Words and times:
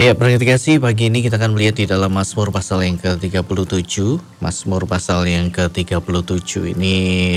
Ya, 0.00 0.16
kasih 0.16 0.80
pagi 0.80 1.12
ini 1.12 1.20
kita 1.20 1.36
akan 1.36 1.52
melihat 1.52 1.76
di 1.76 1.84
dalam 1.84 2.16
Mazmur 2.16 2.48
pasal 2.48 2.88
yang 2.88 2.96
ke-37. 2.96 4.16
Mazmur 4.40 4.88
pasal 4.88 5.28
yang 5.28 5.52
ke-37 5.52 6.72
ini 6.72 7.36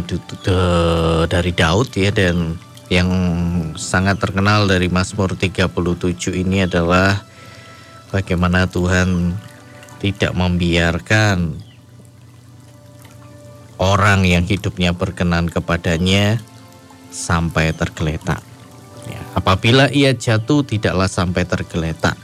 dari 1.27 1.51
Daud 1.51 1.91
ya 1.91 2.07
dan 2.15 2.55
yang 2.87 3.11
sangat 3.75 4.23
terkenal 4.23 4.63
dari 4.71 4.87
Mazmur 4.87 5.35
37 5.35 5.67
ini 6.39 6.63
adalah 6.63 7.27
bagaimana 8.15 8.63
Tuhan 8.71 9.35
tidak 9.99 10.31
membiarkan 10.31 11.59
orang 13.75 14.23
yang 14.23 14.47
hidupnya 14.47 14.95
berkenan 14.95 15.51
kepadanya 15.51 16.39
sampai 17.11 17.75
tergeletak. 17.75 18.39
Ya, 19.11 19.19
apabila 19.35 19.91
ia 19.91 20.15
jatuh 20.15 20.63
tidaklah 20.63 21.11
sampai 21.11 21.43
tergeletak 21.43 22.15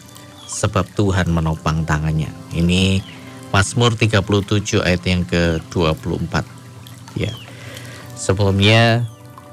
sebab 0.49 0.89
Tuhan 0.97 1.29
menopang 1.29 1.85
tangannya. 1.85 2.33
Ini 2.57 3.05
Mazmur 3.53 3.93
37 3.93 4.81
ayat 4.81 5.03
yang 5.05 5.21
ke-24. 5.29 6.33
Ya. 7.13 7.33
Sebelumnya 8.17 9.05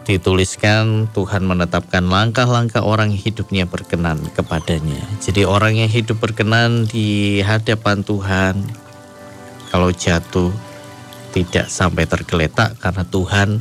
dituliskan 0.09 1.11
Tuhan 1.13 1.45
menetapkan 1.45 2.07
langkah-langkah 2.07 2.81
orang 2.81 3.13
hidupnya 3.13 3.69
berkenan 3.69 4.23
kepadanya. 4.33 5.03
Jadi 5.21 5.45
orang 5.45 5.77
yang 5.77 5.91
hidup 5.91 6.23
berkenan 6.23 6.89
di 6.89 7.41
hadapan 7.45 8.07
Tuhan 8.07 8.65
kalau 9.69 9.91
jatuh 9.91 10.55
tidak 11.35 11.69
sampai 11.69 12.09
tergeletak 12.09 12.79
karena 12.81 13.05
Tuhan 13.05 13.61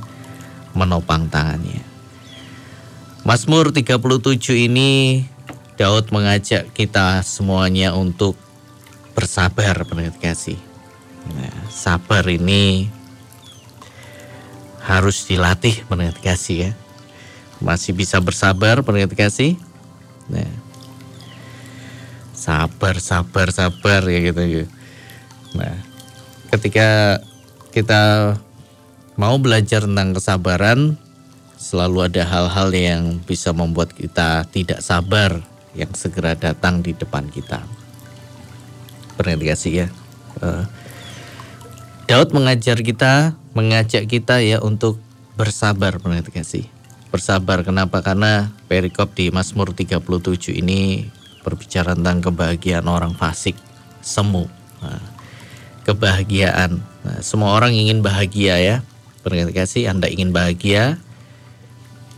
menopang 0.78 1.28
tangannya. 1.28 1.82
Mazmur 3.26 3.74
37 3.74 4.70
ini 4.70 5.26
Daud 5.76 6.08
mengajak 6.08 6.72
kita 6.72 7.20
semuanya 7.20 7.92
untuk 7.92 8.40
bersabar 9.12 9.84
pendengar 9.84 10.16
kasih. 10.24 10.56
Nah, 11.36 11.68
sabar 11.68 12.24
ini 12.32 12.88
harus 14.80 15.28
dilatih 15.28 15.84
pendengar 15.92 16.16
kasih 16.24 16.70
ya. 16.70 16.72
Masih 17.60 17.92
bisa 17.92 18.24
bersabar 18.24 18.88
pendengar 18.88 19.12
kasih. 19.20 19.60
Nah, 20.32 20.48
sabar, 22.32 22.96
sabar, 23.04 23.52
sabar 23.52 24.00
ya 24.08 24.20
gitu. 24.32 24.44
Ya. 24.48 24.66
Nah, 25.60 25.76
ketika 26.56 27.20
kita 27.76 28.36
mau 29.20 29.36
belajar 29.44 29.84
tentang 29.84 30.16
kesabaran, 30.16 30.96
selalu 31.60 32.08
ada 32.08 32.24
hal-hal 32.24 32.72
yang 32.72 33.20
bisa 33.28 33.52
membuat 33.52 33.92
kita 33.92 34.48
tidak 34.56 34.80
sabar 34.80 35.44
yang 35.76 35.92
segera 35.94 36.34
datang 36.34 36.80
di 36.80 36.96
depan 36.96 37.28
kita. 37.30 37.62
Perhatikan 39.20 39.60
ya. 39.68 39.88
Uh, 40.40 40.64
Daud 42.06 42.32
mengajar 42.36 42.80
kita, 42.80 43.34
mengajak 43.56 44.06
kita 44.06 44.44
ya 44.44 44.60
untuk 44.62 45.00
bersabar 45.36 46.00
perhatikan 46.00 46.44
Bersabar 47.12 47.64
kenapa? 47.64 48.04
Karena 48.04 48.52
perikop 48.68 49.16
di 49.16 49.32
Mazmur 49.32 49.72
37 49.72 50.52
ini 50.52 51.08
berbicara 51.42 51.96
tentang 51.96 52.20
kebahagiaan 52.20 52.88
orang 52.92 53.16
fasik, 53.16 53.56
semu. 54.04 54.46
Nah, 54.84 55.02
kebahagiaan. 55.88 56.82
Nah, 56.82 57.20
semua 57.24 57.56
orang 57.56 57.72
ingin 57.72 58.04
bahagia 58.04 58.60
ya. 58.60 58.78
Perhatikan 59.24 59.66
Anda 59.88 60.12
ingin 60.12 60.36
bahagia, 60.36 61.00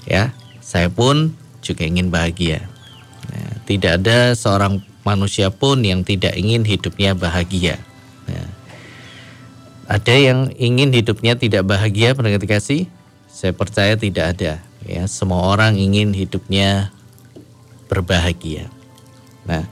ya. 0.03 0.33
Saya 0.59 0.91
pun 0.91 1.31
juga 1.63 1.87
ingin 1.87 2.11
bahagia. 2.11 2.67
Tidak 3.67 3.99
ada 3.99 4.31
seorang 4.31 4.79
manusia 5.03 5.51
pun 5.51 5.83
yang 5.83 6.07
tidak 6.07 6.39
ingin 6.39 6.63
hidupnya 6.63 7.11
bahagia. 7.11 7.75
Nah, 8.23 8.47
ada 9.91 10.15
yang 10.15 10.55
ingin 10.55 10.95
hidupnya 10.95 11.35
tidak 11.35 11.67
bahagia, 11.67 12.15
pendengar 12.15 12.39
kasih? 12.47 12.87
Saya 13.27 13.51
percaya 13.51 13.99
tidak 13.99 14.39
ada. 14.39 14.63
Ya, 14.87 15.03
semua 15.11 15.51
orang 15.51 15.75
ingin 15.75 16.15
hidupnya 16.15 16.95
berbahagia. 17.91 18.71
Nah, 19.43 19.67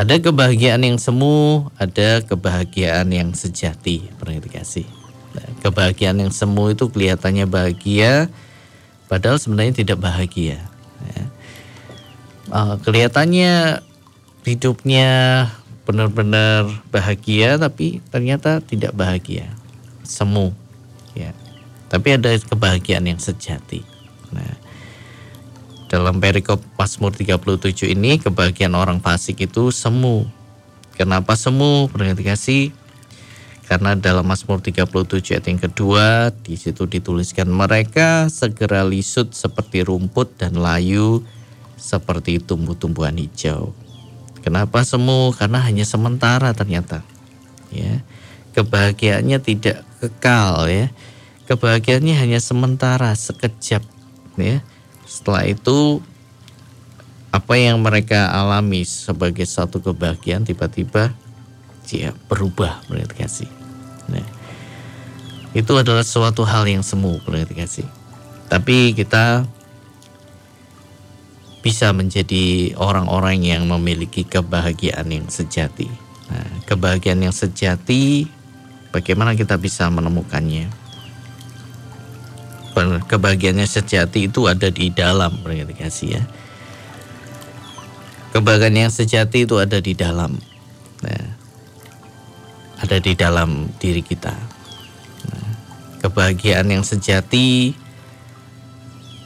ada 0.00 0.16
kebahagiaan 0.16 0.80
yang 0.80 0.96
semu, 0.96 1.68
ada 1.76 2.24
kebahagiaan 2.24 3.12
yang 3.12 3.36
sejati, 3.36 4.08
pendengar 4.16 4.48
kasih. 4.48 4.88
Nah, 5.36 5.48
kebahagiaan 5.60 6.24
yang 6.24 6.32
semu 6.32 6.72
itu 6.72 6.88
kelihatannya 6.88 7.44
bahagia, 7.44 8.32
padahal 9.12 9.36
sebenarnya 9.36 9.84
tidak 9.84 10.00
bahagia. 10.00 10.64
Ya 11.12 11.35
uh, 12.50 12.76
kelihatannya 12.82 13.82
hidupnya 14.46 15.10
benar-benar 15.86 16.66
bahagia 16.90 17.58
tapi 17.58 18.02
ternyata 18.10 18.58
tidak 18.62 18.94
bahagia. 18.94 19.50
Semu 20.02 20.54
ya. 21.14 21.34
Tapi 21.86 22.18
ada 22.18 22.34
kebahagiaan 22.34 23.06
yang 23.06 23.22
sejati. 23.22 23.86
Nah 24.34 24.66
dalam 25.86 26.18
perikop 26.18 26.58
Mazmur 26.74 27.14
37 27.14 27.94
ini 27.94 28.18
kebahagiaan 28.18 28.74
orang 28.74 28.98
fasik 28.98 29.46
itu 29.46 29.70
semu. 29.70 30.26
Kenapa 30.98 31.38
semu? 31.38 31.86
Perhatikan 31.86 32.34
kasih 32.34 32.74
karena 33.66 33.98
dalam 33.98 34.26
Mazmur 34.26 34.62
37 34.62 35.34
ayat 35.34 35.46
yang 35.50 35.58
kedua 35.58 36.30
di 36.30 36.54
situ 36.54 36.86
dituliskan 36.86 37.50
mereka 37.50 38.30
segera 38.30 38.86
lisut 38.86 39.34
seperti 39.34 39.82
rumput 39.82 40.38
dan 40.38 40.54
layu 40.54 41.26
seperti 41.76 42.40
tumbuh-tumbuhan 42.40 43.16
hijau. 43.20 43.76
Kenapa 44.40 44.82
semu? 44.82 45.30
Karena 45.36 45.60
hanya 45.62 45.84
sementara 45.84 46.56
ternyata. 46.56 47.04
Ya. 47.70 48.00
Kebahagiaannya 48.56 49.38
tidak 49.44 49.84
kekal 50.00 50.66
ya. 50.66 50.88
Kebahagiaannya 51.46 52.16
hanya 52.16 52.40
sementara, 52.42 53.12
sekejap 53.14 53.84
ya. 54.40 54.64
Setelah 55.06 55.46
itu 55.46 56.02
apa 57.30 57.54
yang 57.60 57.84
mereka 57.84 58.32
alami 58.32 58.82
sebagai 58.88 59.44
satu 59.44 59.78
kebahagiaan 59.84 60.48
tiba-tiba 60.48 61.12
ya 61.86 62.16
berubah 62.26 62.82
mereka 62.88 63.14
kasih. 63.14 63.50
Nah, 64.10 64.24
itu 65.52 65.72
adalah 65.76 66.02
suatu 66.02 66.42
hal 66.42 66.66
yang 66.66 66.82
semu 66.82 67.20
mereka 67.28 67.54
kasih. 67.54 67.86
Tapi 68.46 68.94
kita 68.94 69.46
bisa 71.66 71.90
menjadi 71.90 72.78
orang-orang 72.78 73.42
yang 73.42 73.66
memiliki 73.66 74.22
kebahagiaan 74.22 75.10
yang 75.10 75.26
sejati. 75.26 75.90
Nah, 76.30 76.62
kebahagiaan 76.62 77.18
yang 77.26 77.34
sejati, 77.34 78.30
bagaimana 78.94 79.34
kita 79.34 79.58
bisa 79.58 79.90
menemukannya? 79.90 80.70
Kebahagiaan 83.10 83.58
yang 83.58 83.66
sejati 83.66 84.30
itu 84.30 84.46
ada 84.46 84.70
di 84.70 84.94
dalam, 84.94 85.42
kasih 85.74 86.22
ya. 86.22 86.22
Kebahagiaan 88.30 88.86
yang 88.86 88.94
sejati 88.94 89.42
itu 89.42 89.58
ada 89.58 89.82
di 89.82 89.90
dalam, 89.98 90.38
nah, 91.02 91.26
ada 92.78 92.96
di 93.02 93.18
dalam 93.18 93.74
diri 93.82 94.06
kita. 94.06 94.38
Nah, 95.26 95.50
kebahagiaan 95.98 96.70
yang 96.70 96.86
sejati 96.86 97.74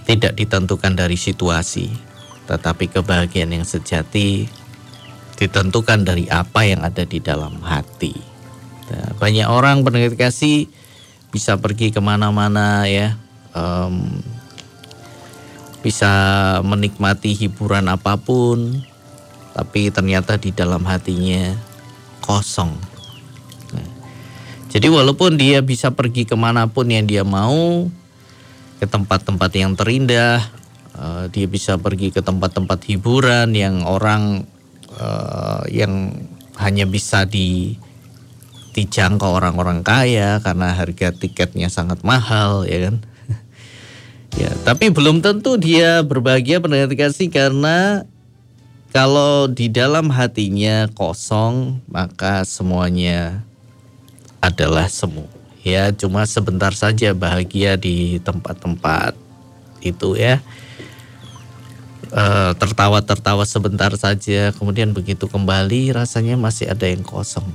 tidak 0.09 0.41
ditentukan 0.41 0.97
dari 0.97 1.21
situasi, 1.21 2.09
tetapi 2.51 2.91
kebahagiaan 2.91 3.55
yang 3.55 3.63
sejati 3.63 4.51
ditentukan 5.39 6.03
dari 6.03 6.27
apa 6.27 6.67
yang 6.67 6.83
ada 6.83 7.07
di 7.07 7.23
dalam 7.23 7.63
hati. 7.63 8.13
Nah, 8.91 9.15
banyak 9.23 9.47
orang 9.47 9.87
pendengar 9.87 10.19
kasih 10.19 10.67
bisa 11.31 11.55
pergi 11.63 11.95
ke 11.95 12.03
mana-mana 12.03 12.91
ya, 12.91 13.15
um, 13.55 14.19
bisa 15.81 16.11
menikmati 16.67 17.39
hiburan 17.39 17.87
apa 17.87 18.19
pun, 18.19 18.83
tapi 19.55 19.95
ternyata 19.95 20.35
di 20.37 20.51
dalam 20.51 20.83
hatinya 20.85 21.55
kosong. 22.19 22.75
Nah, 23.73 23.89
jadi 24.75 24.91
walaupun 24.91 25.39
dia 25.39 25.63
bisa 25.63 25.95
pergi 25.95 26.27
ke 26.27 26.35
mana 26.35 26.67
pun 26.67 26.91
yang 26.91 27.07
dia 27.07 27.23
mau, 27.23 27.87
ke 28.83 28.85
tempat-tempat 28.85 29.51
yang 29.57 29.73
terindah, 29.73 30.60
uh, 31.01 31.25
dia 31.33 31.49
bisa 31.49 31.81
pergi 31.81 32.13
ke 32.13 32.21
tempat-tempat 32.21 32.85
hiburan 32.85 33.57
yang 33.57 33.89
orang 33.89 34.45
uh, 35.01 35.65
yang 35.73 36.13
hanya 36.61 36.85
bisa 36.85 37.25
di 37.25 37.81
dijangkau 38.71 39.35
orang-orang 39.35 39.83
kaya 39.83 40.39
karena 40.45 40.77
harga 40.77 41.11
tiketnya 41.11 41.73
sangat 41.73 42.05
mahal 42.05 42.69
ya 42.69 42.93
kan? 42.93 42.97
Ya 44.39 44.55
tapi 44.63 44.95
belum 44.95 45.27
tentu 45.27 45.59
dia 45.59 46.07
berbahagia 46.07 46.63
pendengar 46.63 46.95
kasih 46.95 47.35
karena 47.35 48.07
kalau 48.95 49.51
di 49.51 49.67
dalam 49.67 50.07
hatinya 50.07 50.87
kosong 50.95 51.83
maka 51.91 52.47
semuanya 52.47 53.43
adalah 54.39 54.87
semu. 54.87 55.27
Ya 55.67 55.91
cuma 55.91 56.31
sebentar 56.31 56.71
saja 56.79 57.11
bahagia 57.11 57.75
di 57.75 58.23
tempat-tempat 58.23 59.19
itu 59.83 60.15
ya 60.15 60.39
uh, 62.15 62.53
tertawa-tertawa 62.55 63.43
sebentar 63.47 63.91
saja, 63.99 64.55
kemudian 64.55 64.95
begitu 64.95 65.27
kembali 65.27 65.95
rasanya 65.95 66.39
masih 66.39 66.71
ada 66.71 66.87
yang 66.87 67.03
kosong. 67.03 67.47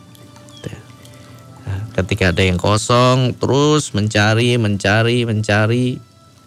Nah, 1.65 1.81
ketika 1.97 2.29
ada 2.29 2.45
yang 2.45 2.61
kosong, 2.61 3.33
terus 3.41 3.89
mencari, 3.97 4.53
mencari, 4.61 5.25
mencari, 5.25 5.97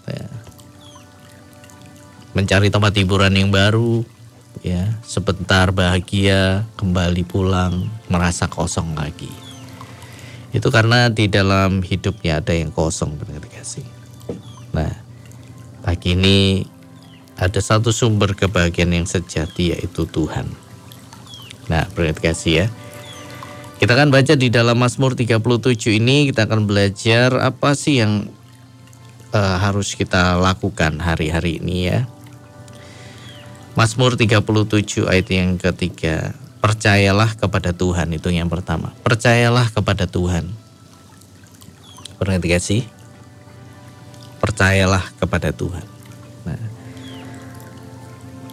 ya. 0.06 0.26
mencari 2.38 2.70
tempat 2.70 2.94
hiburan 2.94 3.34
yang 3.34 3.50
baru, 3.50 4.06
ya 4.62 4.94
sebentar 5.02 5.74
bahagia, 5.74 6.62
kembali 6.78 7.26
pulang, 7.26 7.90
merasa 8.06 8.46
kosong 8.46 8.94
lagi. 8.94 9.30
Itu 10.54 10.70
karena 10.70 11.10
di 11.10 11.26
dalam 11.26 11.82
hidupnya 11.82 12.38
ada 12.38 12.54
yang 12.54 12.70
kosong, 12.70 13.18
benar 13.18 13.42
kasih. 13.50 13.84
Nah, 14.70 14.94
pagi 15.82 16.14
ini 16.14 16.62
ada 17.38 17.60
satu 17.62 17.94
sumber 17.94 18.34
kebahagiaan 18.34 18.90
yang 18.90 19.06
sejati 19.06 19.70
yaitu 19.70 20.04
Tuhan. 20.10 20.50
Nah, 21.70 21.86
berkat 21.94 22.18
kasih 22.18 22.54
ya. 22.64 22.66
Kita 23.78 23.94
akan 23.94 24.10
baca 24.10 24.34
di 24.34 24.50
dalam 24.50 24.74
Mazmur 24.74 25.14
37 25.14 25.38
ini 26.02 26.26
kita 26.34 26.50
akan 26.50 26.66
belajar 26.66 27.30
apa 27.38 27.78
sih 27.78 28.02
yang 28.02 28.26
uh, 29.30 29.56
harus 29.62 29.94
kita 29.94 30.34
lakukan 30.34 30.98
hari-hari 30.98 31.62
ini 31.62 31.86
ya. 31.86 32.10
Mazmur 33.78 34.18
37 34.18 35.06
ayat 35.06 35.30
yang 35.30 35.54
ketiga. 35.62 36.34
Percayalah 36.58 37.38
kepada 37.38 37.70
Tuhan 37.70 38.10
itu 38.10 38.34
yang 38.34 38.50
pertama. 38.50 38.90
Percayalah 39.06 39.70
kepada 39.70 40.10
Tuhan. 40.10 40.50
Perhati 42.18 42.50
sih? 42.58 42.82
Percayalah 44.42 45.06
kepada 45.22 45.54
Tuhan. 45.54 45.97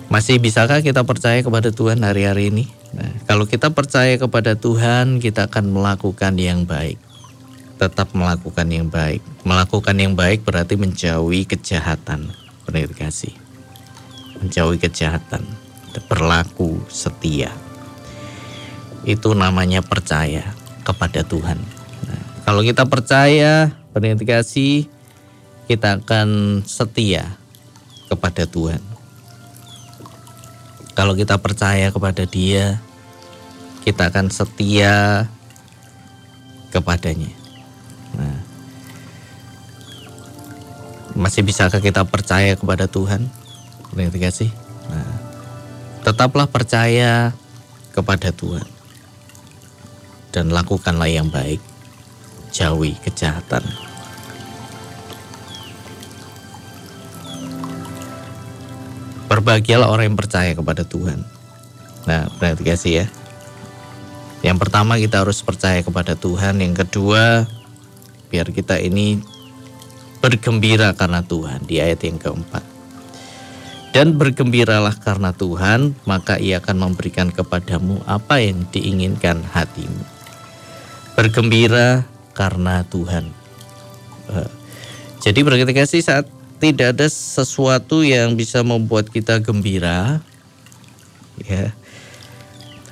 Masih 0.07 0.37
bisakah 0.37 0.79
kita 0.85 1.01
percaya 1.01 1.41
kepada 1.41 1.73
Tuhan 1.73 1.99
hari-hari 2.05 2.53
ini? 2.53 2.65
Nah, 2.93 3.11
kalau 3.25 3.49
kita 3.49 3.73
percaya 3.73 4.15
kepada 4.15 4.55
Tuhan, 4.55 5.19
kita 5.19 5.49
akan 5.49 5.75
melakukan 5.75 6.37
yang 6.37 6.63
baik. 6.63 7.01
Tetap 7.75 8.15
melakukan 8.15 8.67
yang 8.71 8.87
baik. 8.87 9.19
Melakukan 9.43 9.97
yang 9.99 10.13
baik 10.15 10.45
berarti 10.47 10.79
menjauhi 10.79 11.43
kejahatan. 11.43 12.31
Perhati 12.63 12.95
kasih 12.95 13.35
menjauhi 14.39 14.77
kejahatan, 14.79 15.43
berlaku 16.11 16.77
setia. 16.91 17.51
Itu 19.05 19.37
namanya 19.37 19.85
percaya 19.85 20.53
kepada 20.83 21.21
Tuhan. 21.23 21.59
Nah, 22.05 22.21
kalau 22.43 22.61
kita 22.65 22.85
percaya, 22.89 23.71
berintegrasi, 23.93 24.89
kita 25.69 26.01
akan 26.01 26.61
setia 26.65 27.37
kepada 28.09 28.45
Tuhan. 28.45 28.81
Kalau 30.95 31.11
kita 31.11 31.35
percaya 31.37 31.91
kepada 31.91 32.23
Dia, 32.23 32.79
kita 33.83 34.07
akan 34.09 34.31
setia 34.31 35.27
kepadanya. 36.71 37.29
Nah, 38.15 38.39
masih 41.19 41.43
bisakah 41.43 41.83
kita 41.83 42.07
percaya 42.07 42.55
kepada 42.55 42.87
Tuhan? 42.87 43.27
Ngerti 43.91 44.17
gak 44.23 44.35
sih? 44.35 44.51
Nah, 44.87 45.15
tetaplah 46.07 46.47
percaya 46.47 47.35
kepada 47.91 48.31
Tuhan 48.31 48.67
dan 50.35 50.51
lakukanlah 50.51 51.11
yang 51.11 51.27
baik. 51.27 51.59
Jauhi 52.55 52.95
kejahatan. 53.03 53.63
Berbahagialah 59.45 59.93
orang 59.93 60.09
yang 60.09 60.17
percaya 60.17 60.57
kepada 60.57 60.81
Tuhan. 60.81 61.21
Nah, 62.09 62.25
berarti 62.41 62.65
kasih 62.65 62.93
ya. 63.01 63.07
Yang 64.41 64.57
pertama 64.57 64.97
kita 64.97 65.21
harus 65.21 65.45
percaya 65.45 65.85
kepada 65.85 66.17
Tuhan. 66.17 66.65
Yang 66.65 66.81
kedua, 66.81 67.45
biar 68.33 68.49
kita 68.49 68.81
ini 68.81 69.21
bergembira 70.17 70.97
karena 70.97 71.21
Tuhan 71.21 71.61
di 71.69 71.77
ayat 71.77 72.01
yang 72.09 72.17
keempat. 72.17 72.65
Dan 73.93 74.17
bergembiralah 74.17 74.97
karena 74.97 75.29
Tuhan, 75.29 75.93
maka 76.09 76.41
ia 76.41 76.57
akan 76.57 76.89
memberikan 76.89 77.29
kepadamu 77.29 78.01
apa 78.09 78.41
yang 78.41 78.65
diinginkan 78.73 79.45
hatimu. 79.45 80.01
Bergembira 81.13 82.01
karena 82.33 82.81
Tuhan. 82.89 83.29
Eh, 84.33 84.49
jadi 85.21 85.39
berketika 85.45 85.85
sih 85.85 86.01
saat 86.01 86.25
tidak 86.59 86.95
ada 86.95 87.07
sesuatu 87.11 88.01
yang 88.01 88.33
bisa 88.39 88.63
membuat 88.63 89.11
kita 89.11 89.43
gembira, 89.43 90.23
ya 91.43 91.75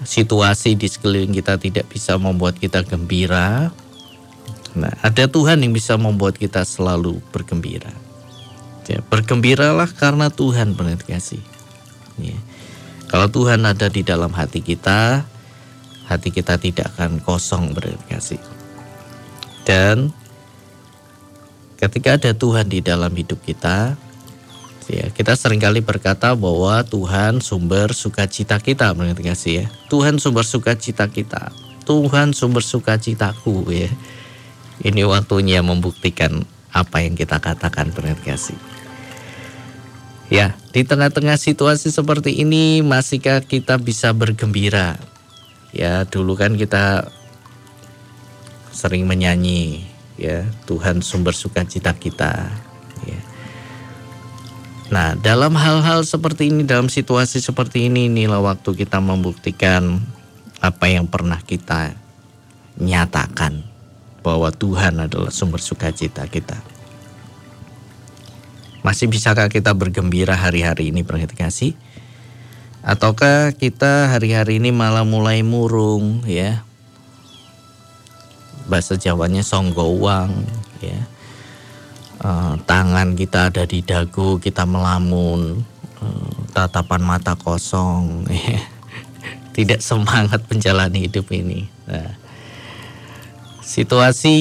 situasi 0.04 0.75
di 0.75 0.88
sekeliling 0.92 1.31
kita 1.31 1.56
tidak 1.57 1.88
bisa 1.88 2.19
membuat 2.19 2.60
kita 2.60 2.83
gembira. 2.83 3.71
Nah, 4.75 4.94
ada 5.00 5.25
Tuhan 5.30 5.63
yang 5.63 5.71
bisa 5.71 5.95
membuat 5.95 6.36
kita 6.36 6.65
selalu 6.68 7.24
bergembira. 7.31 7.92
Ya, 8.83 9.00
bergembiralah 9.07 9.88
karena 9.95 10.27
Tuhan 10.27 10.75
benar 10.75 11.00
kasih. 11.00 11.39
Ya. 12.19 12.36
Kalau 13.07 13.31
Tuhan 13.31 13.63
ada 13.63 13.88
di 13.88 14.04
dalam 14.04 14.33
hati 14.33 14.60
kita, 14.60 15.24
hati 16.10 16.30
kita 16.33 16.60
tidak 16.60 16.92
akan 16.98 17.24
kosong 17.24 17.71
benar 17.71 17.95
kasih. 18.12 18.42
Dan 19.63 20.12
ketika 21.84 22.16
ada 22.16 22.32
Tuhan 22.32 22.72
di 22.72 22.80
dalam 22.80 23.12
hidup 23.12 23.44
kita, 23.44 24.00
ya 24.88 25.12
kita 25.12 25.36
sering 25.36 25.60
kali 25.60 25.84
berkata 25.84 26.32
bahwa 26.32 26.80
Tuhan 26.88 27.44
sumber 27.44 27.92
sukacita 27.92 28.56
kita 28.64 28.96
benar 28.96 29.20
kasih 29.20 29.54
ya. 29.54 29.66
Tuhan 29.92 30.16
sumber 30.16 30.48
sukacita 30.48 31.12
kita. 31.12 31.52
Tuhan 31.84 32.32
sumber 32.32 32.64
sukacitaku 32.64 33.68
ya. 33.68 33.92
Ini 34.80 35.04
waktunya 35.04 35.60
membuktikan 35.60 36.48
apa 36.72 37.04
yang 37.04 37.20
kita 37.20 37.44
katakan 37.44 37.92
benar 37.92 38.16
kasih. 38.24 38.56
Ya, 40.32 40.56
di 40.72 40.88
tengah-tengah 40.88 41.36
situasi 41.36 41.92
seperti 41.92 42.42
ini 42.42 42.80
masihkah 42.80 43.44
kita 43.44 43.76
bisa 43.76 44.16
bergembira? 44.16 44.96
Ya, 45.76 46.08
dulu 46.08 46.40
kan 46.40 46.56
kita 46.56 47.12
sering 48.74 49.06
menyanyi 49.06 49.93
ya, 50.24 50.48
Tuhan 50.64 51.04
sumber 51.04 51.36
sukacita 51.36 51.92
kita, 51.92 52.48
ya. 53.04 53.20
Nah, 54.88 55.20
dalam 55.20 55.58
hal-hal 55.60 56.08
seperti 56.08 56.54
ini, 56.54 56.64
dalam 56.64 56.88
situasi 56.88 57.44
seperti 57.44 57.92
ini, 57.92 58.08
inilah 58.08 58.40
waktu 58.40 58.72
kita 58.77 59.03
membuktikan 59.03 60.00
apa 60.63 60.86
yang 60.88 61.12
pernah 61.12 61.44
kita 61.44 61.92
nyatakan 62.80 63.65
bahwa 64.24 64.48
Tuhan 64.56 65.03
adalah 65.03 65.34
sumber 65.34 65.60
sukacita 65.60 66.24
kita. 66.32 66.56
Masih 68.84 69.08
bisakah 69.08 69.48
kita 69.48 69.72
bergembira 69.75 70.36
hari-hari 70.36 70.92
ini 70.92 71.03
perhati 71.03 71.36
kasih? 71.36 71.72
Ataukah 72.84 73.56
kita 73.56 74.12
hari-hari 74.12 74.60
ini 74.60 74.75
malah 74.75 75.08
mulai 75.08 75.39
murung 75.39 76.24
ya? 76.27 76.68
Bahasa 78.67 78.96
Jawanya 78.96 79.43
songgo 79.43 79.89
uang 80.00 80.32
ya. 80.84 81.00
Uh, 82.24 82.55
tangan 82.63 83.20
kita 83.20 83.51
ada 83.51 83.67
di 83.67 83.84
dagu, 83.84 84.39
kita 84.39 84.63
melamun, 84.63 85.60
uh, 86.00 86.36
tatapan 86.55 87.03
mata 87.03 87.36
kosong, 87.36 88.24
ya. 88.32 88.63
tidak 89.51 89.84
semangat 89.84 90.39
menjalani 90.48 91.03
hidup 91.03 91.27
ini. 91.36 91.67
Nah, 91.84 92.15
situasi 93.60 94.36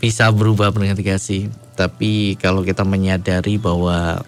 bisa 0.00 0.32
berubah 0.32 0.72
kasih 0.72 1.52
tapi 1.80 2.36
kalau 2.36 2.60
kita 2.60 2.84
menyadari 2.84 3.56
bahwa 3.56 4.20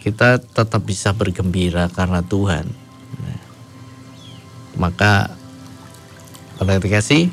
kita 0.00 0.40
tetap 0.40 0.80
bisa 0.80 1.12
bergembira 1.12 1.92
karena 1.92 2.24
Tuhan, 2.24 2.64
nah, 3.20 3.42
maka 4.80 5.28
pada 6.56 6.80
kasih 6.80 7.28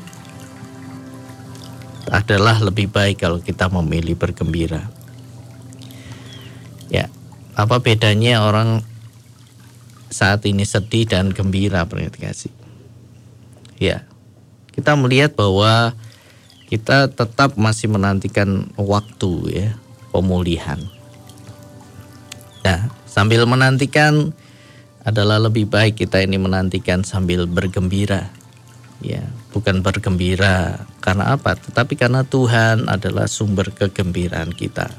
adalah 2.08 2.60
lebih 2.60 2.90
baik 2.92 3.24
kalau 3.24 3.40
kita 3.40 3.68
memilih 3.72 4.16
bergembira. 4.18 4.84
Ya, 6.92 7.08
apa 7.56 7.80
bedanya 7.80 8.44
orang 8.44 8.84
saat 10.12 10.44
ini 10.46 10.62
sedih 10.62 11.08
dan 11.08 11.32
gembira 11.32 11.88
kasih? 11.88 12.52
Ya, 13.80 14.06
kita 14.70 14.94
melihat 14.94 15.34
bahwa 15.34 15.96
kita 16.70 17.10
tetap 17.10 17.54
masih 17.54 17.90
menantikan 17.90 18.70
waktu 18.74 19.32
ya 19.50 19.68
pemulihan. 20.10 20.80
Nah, 22.64 22.88
sambil 23.04 23.44
menantikan 23.44 24.32
adalah 25.04 25.36
lebih 25.36 25.68
baik 25.68 26.00
kita 26.00 26.24
ini 26.24 26.40
menantikan 26.40 27.04
sambil 27.04 27.44
bergembira. 27.44 28.32
Ya, 29.02 29.26
bukan 29.50 29.82
bergembira. 29.82 30.86
Karena 31.02 31.34
apa? 31.34 31.56
Tetapi 31.58 31.98
karena 31.98 32.22
Tuhan 32.22 32.86
adalah 32.86 33.26
sumber 33.26 33.72
kegembiraan 33.74 34.54
kita. 34.54 34.92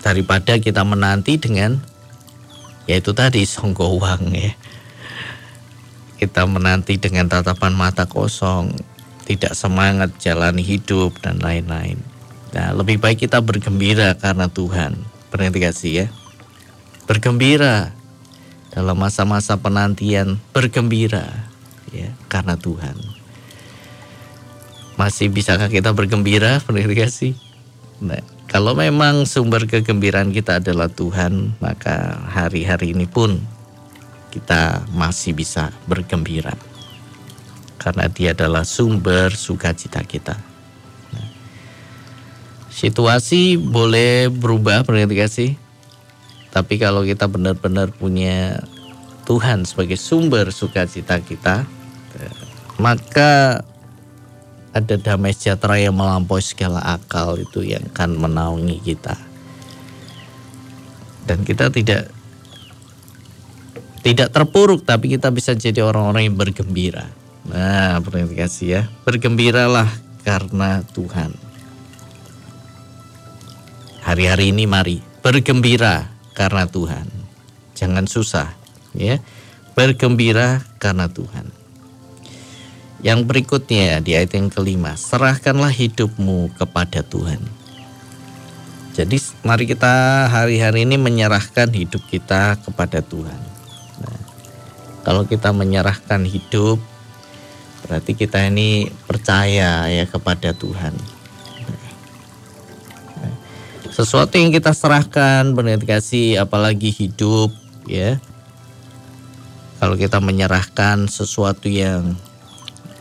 daripada 0.00 0.56
kita 0.56 0.82
menanti 0.82 1.36
dengan 1.36 1.78
yaitu 2.88 3.14
tadi 3.14 3.46
songgowang 3.46 4.32
ya. 4.34 4.52
Kita 6.18 6.44
menanti 6.44 7.00
dengan 7.00 7.30
tatapan 7.30 7.72
mata 7.72 8.04
kosong 8.04 8.76
tidak 9.24 9.54
semangat 9.56 10.10
jalani 10.20 10.60
hidup 10.60 11.16
dan 11.22 11.38
lain-lain. 11.40 11.96
Nah 12.50 12.74
lebih 12.74 12.98
baik 12.98 13.24
kita 13.24 13.38
bergembira 13.40 14.18
karena 14.18 14.50
Tuhan. 14.50 15.00
Berarti 15.30 15.58
kasih 15.62 15.92
ya? 15.94 16.06
Bergembira 17.06 17.94
dalam 18.70 18.96
masa-masa 18.98 19.58
penantian 19.58 20.38
bergembira 20.54 21.46
ya 21.90 22.10
karena 22.30 22.54
Tuhan 22.54 22.94
masih 24.94 25.30
bisakah 25.30 25.66
kita 25.66 25.90
bergembira 25.94 26.62
berarti 26.66 26.94
kasih 26.94 27.34
nah 28.00 28.22
kalau 28.50 28.74
memang 28.74 29.30
sumber 29.30 29.62
kegembiraan 29.70 30.34
kita 30.34 30.58
adalah 30.58 30.90
Tuhan, 30.90 31.54
maka 31.62 32.18
hari-hari 32.34 32.98
ini 32.98 33.06
pun 33.06 33.38
kita 34.34 34.90
masih 34.90 35.38
bisa 35.38 35.70
bergembira. 35.86 36.58
Karena 37.78 38.10
dia 38.10 38.34
adalah 38.34 38.66
sumber 38.66 39.38
sukacita 39.38 40.02
kita. 40.02 40.34
Nah, 41.14 41.28
situasi 42.74 43.54
boleh 43.54 44.26
berubah, 44.26 44.82
kasih. 44.82 45.54
Tapi 46.50 46.82
kalau 46.82 47.06
kita 47.06 47.30
benar-benar 47.30 47.94
punya 47.94 48.58
Tuhan 49.26 49.62
sebagai 49.62 49.94
sumber 49.94 50.50
sukacita 50.50 51.22
kita, 51.22 51.62
maka 52.82 53.62
ada 54.70 54.94
damai 54.98 55.34
sejahtera 55.34 55.78
yang 55.78 55.94
melampaui 55.94 56.42
segala 56.42 56.82
akal 56.82 57.38
itu 57.38 57.62
yang 57.62 57.82
akan 57.94 58.18
menaungi 58.18 58.78
kita. 58.82 59.14
Dan 61.26 61.46
kita 61.46 61.70
tidak 61.70 62.10
tidak 64.00 64.32
terpuruk 64.32 64.82
tapi 64.82 65.12
kita 65.14 65.30
bisa 65.30 65.54
jadi 65.54 65.84
orang-orang 65.84 66.32
yang 66.32 66.36
bergembira. 66.38 67.06
Nah, 67.46 68.02
kasih 68.34 68.66
ya. 68.66 68.82
Bergembiralah 69.06 69.90
karena 70.22 70.82
Tuhan. 70.90 71.34
Hari-hari 74.00 74.50
ini 74.50 74.64
mari 74.64 74.98
bergembira 75.20 76.08
karena 76.40 76.64
Tuhan. 76.64 77.04
Jangan 77.76 78.08
susah 78.08 78.56
ya. 78.96 79.20
Bergembira 79.76 80.64
karena 80.80 81.04
Tuhan. 81.12 81.52
Yang 83.04 83.20
berikutnya 83.28 84.00
di 84.00 84.16
ayat 84.16 84.32
yang 84.36 84.48
kelima, 84.48 84.96
serahkanlah 84.96 85.72
hidupmu 85.72 86.52
kepada 86.56 87.04
Tuhan. 87.04 87.40
Jadi 88.96 89.16
mari 89.44 89.64
kita 89.64 90.28
hari-hari 90.28 90.84
ini 90.84 91.00
menyerahkan 91.00 91.72
hidup 91.72 92.04
kita 92.08 92.60
kepada 92.60 93.00
Tuhan. 93.00 93.40
Nah, 94.04 94.20
kalau 95.00 95.24
kita 95.24 95.56
menyerahkan 95.56 96.28
hidup, 96.28 96.76
berarti 97.88 98.12
kita 98.12 98.44
ini 98.52 98.92
percaya 99.08 99.88
ya 99.88 100.04
kepada 100.04 100.52
Tuhan. 100.52 101.19
Sesuatu 104.00 104.40
yang 104.40 104.48
kita 104.48 104.72
serahkan 104.72 105.52
benar 105.52 105.76
kasih 105.84 106.40
apalagi 106.40 106.88
hidup 106.88 107.52
ya. 107.84 108.16
Kalau 109.76 109.92
kita 109.92 110.24
menyerahkan 110.24 111.04
sesuatu 111.04 111.68
yang 111.68 112.16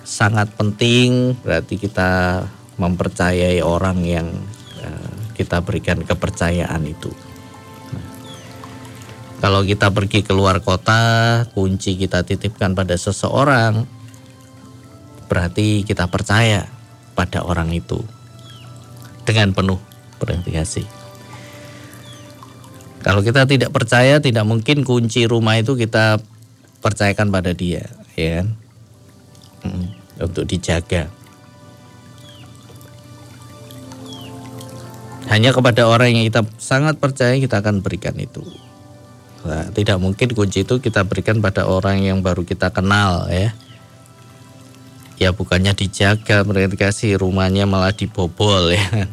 sangat 0.03 0.51
penting 0.60 1.39
berarti 1.39 1.79
kita 1.79 2.44
mempercayai 2.75 3.63
orang 3.63 4.03
yang 4.03 4.27
uh, 4.84 5.12
kita 5.39 5.63
berikan 5.63 6.03
kepercayaan 6.03 6.84
itu. 6.84 7.15
Kalau 9.39 9.63
kita 9.63 9.96
pergi 9.96 10.20
keluar 10.20 10.60
kota, 10.60 11.48
kunci 11.56 11.96
kita 11.96 12.27
titipkan 12.27 12.75
pada 12.75 13.00
seseorang, 13.00 13.88
berarti 15.32 15.88
kita 15.88 16.12
percaya 16.12 16.68
pada 17.15 17.48
orang 17.48 17.72
itu 17.72 18.03
dengan 19.24 19.56
penuh 19.56 19.88
berarti 20.20 20.52
kasih. 20.52 20.88
Kalau 23.00 23.24
kita 23.24 23.48
tidak 23.48 23.72
percaya, 23.72 24.20
tidak 24.20 24.44
mungkin 24.44 24.84
kunci 24.84 25.24
rumah 25.24 25.56
itu 25.56 25.80
kita 25.80 26.20
percayakan 26.84 27.32
pada 27.32 27.56
dia, 27.56 27.88
ya 28.20 28.44
kan? 28.44 28.48
Hmm 29.64 30.00
untuk 30.20 30.46
dijaga. 30.46 31.08
Hanya 35.32 35.56
kepada 35.56 35.88
orang 35.88 36.14
yang 36.14 36.26
kita 36.28 36.44
sangat 36.60 37.00
percaya 37.00 37.38
kita 37.40 37.64
akan 37.64 37.80
berikan 37.80 38.18
itu. 38.20 38.44
Nah, 39.48 39.72
tidak 39.72 40.02
mungkin 40.04 40.36
kunci 40.36 40.68
itu 40.68 40.84
kita 40.84 41.08
berikan 41.08 41.40
pada 41.40 41.64
orang 41.64 42.04
yang 42.04 42.20
baru 42.20 42.44
kita 42.44 42.76
kenal 42.76 43.32
ya. 43.32 43.56
Ya 45.20 45.30
bukannya 45.36 45.76
dijaga 45.76 46.44
mereka 46.44 46.90
kasih 46.90 47.20
rumahnya 47.20 47.64
malah 47.70 47.96
dibobol 47.96 48.74
ya. 48.74 49.08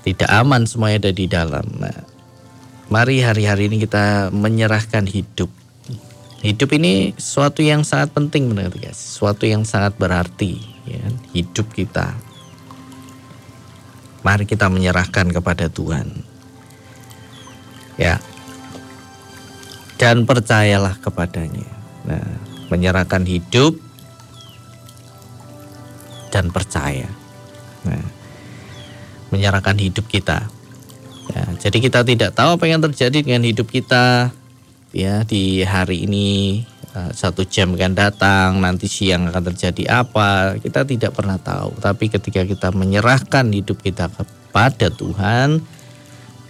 Tidak 0.00 0.30
aman 0.30 0.64
semuanya 0.64 1.08
ada 1.08 1.12
di 1.12 1.26
dalam. 1.28 1.66
Nah, 1.76 1.98
mari 2.88 3.20
hari-hari 3.20 3.68
ini 3.68 3.84
kita 3.84 4.32
menyerahkan 4.32 5.04
hidup 5.04 5.52
Hidup 6.40 6.72
ini 6.72 7.12
sesuatu 7.20 7.60
yang 7.60 7.84
sangat 7.84 8.16
penting 8.16 8.48
benar 8.48 8.72
guys, 8.72 8.96
sesuatu 8.96 9.44
yang 9.44 9.68
sangat 9.68 9.92
berarti 10.00 10.56
ya, 10.88 10.96
kan? 10.96 11.14
hidup 11.36 11.68
kita. 11.76 12.16
Mari 14.24 14.48
kita 14.48 14.72
menyerahkan 14.72 15.28
kepada 15.28 15.68
Tuhan. 15.68 16.08
Ya. 18.00 18.16
Dan 20.00 20.24
percayalah 20.24 20.96
kepadanya. 21.04 21.68
Nah, 22.08 22.24
menyerahkan 22.72 23.28
hidup 23.28 23.76
dan 26.32 26.48
percaya. 26.48 27.08
Nah, 27.84 28.00
menyerahkan 29.30 29.78
hidup 29.78 30.06
kita. 30.10 30.50
Ya, 31.30 31.46
jadi 31.62 31.78
kita 31.78 32.02
tidak 32.02 32.34
tahu 32.34 32.58
apa 32.58 32.66
yang 32.66 32.82
terjadi 32.82 33.22
dengan 33.22 33.46
hidup 33.46 33.70
kita, 33.70 34.34
ya 34.90 35.22
di 35.22 35.62
hari 35.62 36.02
ini 36.10 36.60
uh, 36.94 37.14
satu 37.14 37.46
jam 37.46 37.78
akan 37.78 37.94
datang 37.94 38.58
nanti 38.58 38.90
siang 38.90 39.30
akan 39.30 39.54
terjadi 39.54 40.02
apa 40.02 40.58
kita 40.58 40.82
tidak 40.82 41.14
pernah 41.14 41.38
tahu. 41.38 41.78
Tapi 41.78 42.10
ketika 42.10 42.42
kita 42.42 42.74
menyerahkan 42.74 43.46
hidup 43.46 43.78
kita 43.78 44.10
kepada 44.10 44.90
Tuhan 44.90 45.62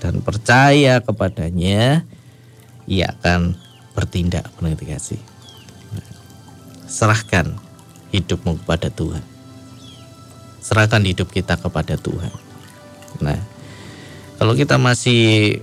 dan 0.01 0.15
percaya 0.25 1.05
kepadanya 1.05 2.09
ia 2.89 3.13
akan 3.21 3.53
bertindak 3.93 4.49
kasih 4.81 5.21
serahkan 6.91 7.55
hidupmu 8.11 8.59
kepada 8.65 8.89
Tuhan. 8.91 9.23
Serahkan 10.59 11.05
hidup 11.07 11.31
kita 11.31 11.55
kepada 11.55 11.95
Tuhan 11.95 12.50
nah 13.19 13.41
kalau 14.41 14.55
kita 14.57 14.81
masih 14.81 15.61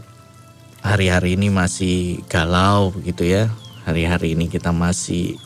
hari-hari 0.86 1.34
ini 1.34 1.50
masih 1.50 2.22
galau 2.30 2.94
begitu 2.94 3.26
ya. 3.26 3.50
Hari-hari 3.90 4.36
ini 4.36 4.46
kita 4.52 4.70
masih 4.70 5.40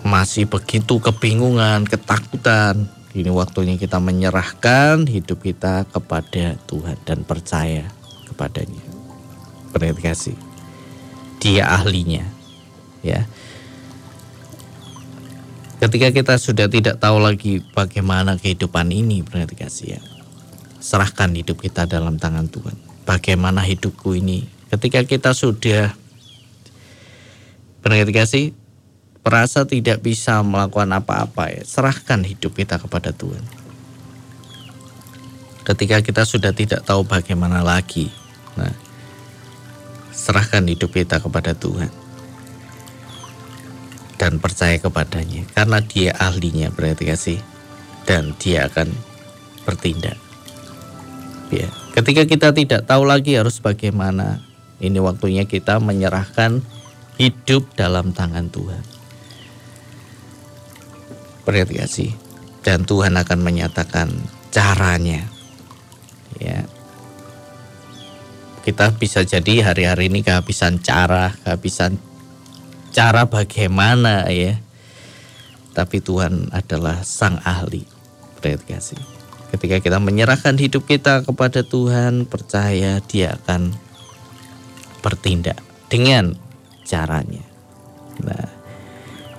masih 0.00 0.48
begitu 0.48 0.96
kebingungan, 0.96 1.84
ketakutan. 1.84 2.88
Ini 3.14 3.30
waktunya 3.30 3.78
kita 3.78 4.00
menyerahkan 4.02 5.06
hidup 5.06 5.44
kita 5.44 5.86
kepada 5.92 6.58
Tuhan 6.66 6.98
dan 7.06 7.22
percaya 7.22 7.86
kepadanya. 8.26 8.82
Berterima 9.70 10.00
kasih. 10.00 10.34
Dia 11.38 11.68
ahlinya. 11.68 12.26
Ya. 13.04 13.28
Ketika 15.84 16.16
kita 16.16 16.40
sudah 16.40 16.64
tidak 16.64 16.96
tahu 16.96 17.20
lagi 17.20 17.60
bagaimana 17.76 18.40
kehidupan 18.40 18.88
ini, 18.88 19.20
berarti 19.20 19.52
kasih 19.52 20.00
ya 20.00 20.02
serahkan 20.80 21.28
hidup 21.36 21.60
kita 21.60 21.84
dalam 21.84 22.16
tangan 22.16 22.48
Tuhan. 22.48 22.72
Bagaimana 23.04 23.60
hidupku 23.60 24.16
ini? 24.16 24.48
Ketika 24.72 25.04
kita 25.04 25.36
sudah 25.36 25.92
benar 27.84 28.08
sih 28.24 28.56
merasa 29.20 29.68
tidak 29.68 30.00
bisa 30.00 30.40
melakukan 30.40 30.88
apa-apa 30.88 31.52
ya, 31.52 31.62
serahkan 31.68 32.24
hidup 32.24 32.56
kita 32.56 32.80
kepada 32.80 33.12
Tuhan. 33.12 33.44
Ketika 35.68 36.00
kita 36.00 36.24
sudah 36.24 36.56
tidak 36.56 36.80
tahu 36.88 37.04
bagaimana 37.04 37.60
lagi, 37.60 38.08
nah, 38.56 38.72
serahkan 40.16 40.64
hidup 40.64 40.96
kita 40.96 41.20
kepada 41.20 41.52
Tuhan 41.52 42.03
dan 44.14 44.38
percaya 44.38 44.78
kepadanya 44.78 45.42
karena 45.52 45.78
dia 45.82 46.14
ahlinya 46.14 46.70
berarti 46.70 47.04
kasih 47.08 47.40
dan 48.04 48.36
dia 48.38 48.68
akan 48.68 48.92
bertindak. 49.64 50.20
Ya, 51.52 51.68
ketika 51.96 52.22
kita 52.24 52.48
tidak 52.52 52.88
tahu 52.88 53.04
lagi 53.04 53.36
harus 53.36 53.60
bagaimana, 53.60 54.40
ini 54.80 54.98
waktunya 55.00 55.48
kita 55.48 55.80
menyerahkan 55.80 56.60
hidup 57.16 57.72
dalam 57.78 58.10
tangan 58.12 58.50
Tuhan. 58.50 58.82
Perhati 61.44 61.74
kasih. 61.76 62.12
Dan 62.64 62.88
Tuhan 62.88 63.12
akan 63.20 63.44
menyatakan 63.44 64.08
caranya. 64.48 65.28
Ya. 66.40 66.64
Kita 68.64 68.96
bisa 68.96 69.20
jadi 69.20 69.60
hari-hari 69.60 70.08
ini 70.08 70.24
kehabisan 70.24 70.80
cara, 70.80 71.36
kehabisan 71.44 72.00
cara 72.94 73.26
bagaimana 73.26 74.30
ya. 74.30 74.62
Tapi 75.74 75.98
Tuhan 75.98 76.54
adalah 76.54 77.02
sang 77.02 77.42
ahli. 77.42 77.82
Kasih. 78.44 79.00
Ketika 79.56 79.80
kita 79.80 79.96
menyerahkan 79.96 80.60
hidup 80.60 80.84
kita 80.84 81.24
kepada 81.24 81.64
Tuhan, 81.64 82.28
percaya 82.28 83.00
Dia 83.08 83.40
akan 83.40 83.72
bertindak 85.00 85.56
dengan 85.88 86.36
caranya. 86.84 87.40
Nah, 88.20 88.52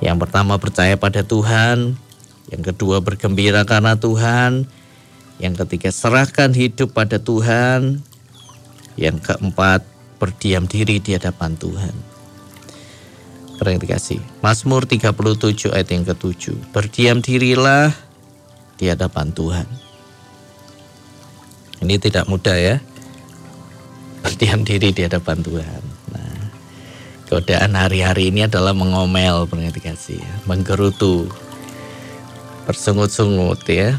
yang 0.01 0.17
pertama 0.17 0.57
percaya 0.57 0.97
pada 0.97 1.21
Tuhan, 1.21 2.01
yang 2.49 2.63
kedua 2.65 3.05
bergembira 3.05 3.61
karena 3.61 3.93
Tuhan, 3.93 4.65
yang 5.37 5.53
ketiga 5.53 5.93
serahkan 5.93 6.57
hidup 6.57 6.97
pada 6.97 7.21
Tuhan, 7.21 8.01
yang 8.97 9.21
keempat 9.21 9.85
berdiam 10.17 10.65
diri 10.65 10.97
di 10.97 11.13
hadapan 11.13 11.53
Tuhan. 11.61 12.14
Terima 13.55 13.87
kasih. 13.87 14.19
Mazmur 14.43 14.83
37 14.83 15.71
ayat 15.71 15.87
yang 15.87 16.03
ketujuh. 16.03 16.75
Berdiam 16.75 17.23
dirilah 17.23 17.95
di 18.75 18.91
hadapan 18.91 19.31
Tuhan. 19.31 19.67
Ini 21.79 21.95
tidak 21.95 22.27
mudah 22.27 22.55
ya. 22.59 22.75
Berdiam 24.19 24.67
diri 24.67 24.91
di 24.91 25.01
hadapan 25.07 25.39
Tuhan. 25.39 25.81
Nah, 26.11 26.39
godaan 27.31 27.79
hari-hari 27.79 28.33
ini 28.33 28.43
adalah 28.43 28.75
mengomel, 28.75 29.47
kasih 29.79 30.19
ya. 30.19 30.33
Menggerutu, 30.43 31.31
bersungut-sungut 32.67 33.63
ya. 33.71 33.95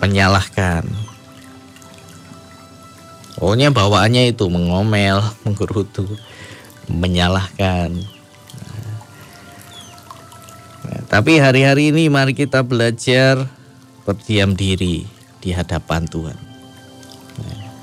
Menyalahkan. 0.00 0.88
Pokoknya 3.36 3.68
bawaannya 3.68 4.32
itu 4.32 4.48
mengomel, 4.48 5.20
menggerutu, 5.44 6.08
menyalahkan. 6.88 8.15
Tapi 11.06 11.38
hari-hari 11.38 11.94
ini 11.94 12.10
mari 12.10 12.34
kita 12.34 12.66
belajar 12.66 13.46
berdiam 14.02 14.52
diri 14.52 15.06
di 15.38 15.50
hadapan 15.54 16.04
Tuhan 16.04 16.46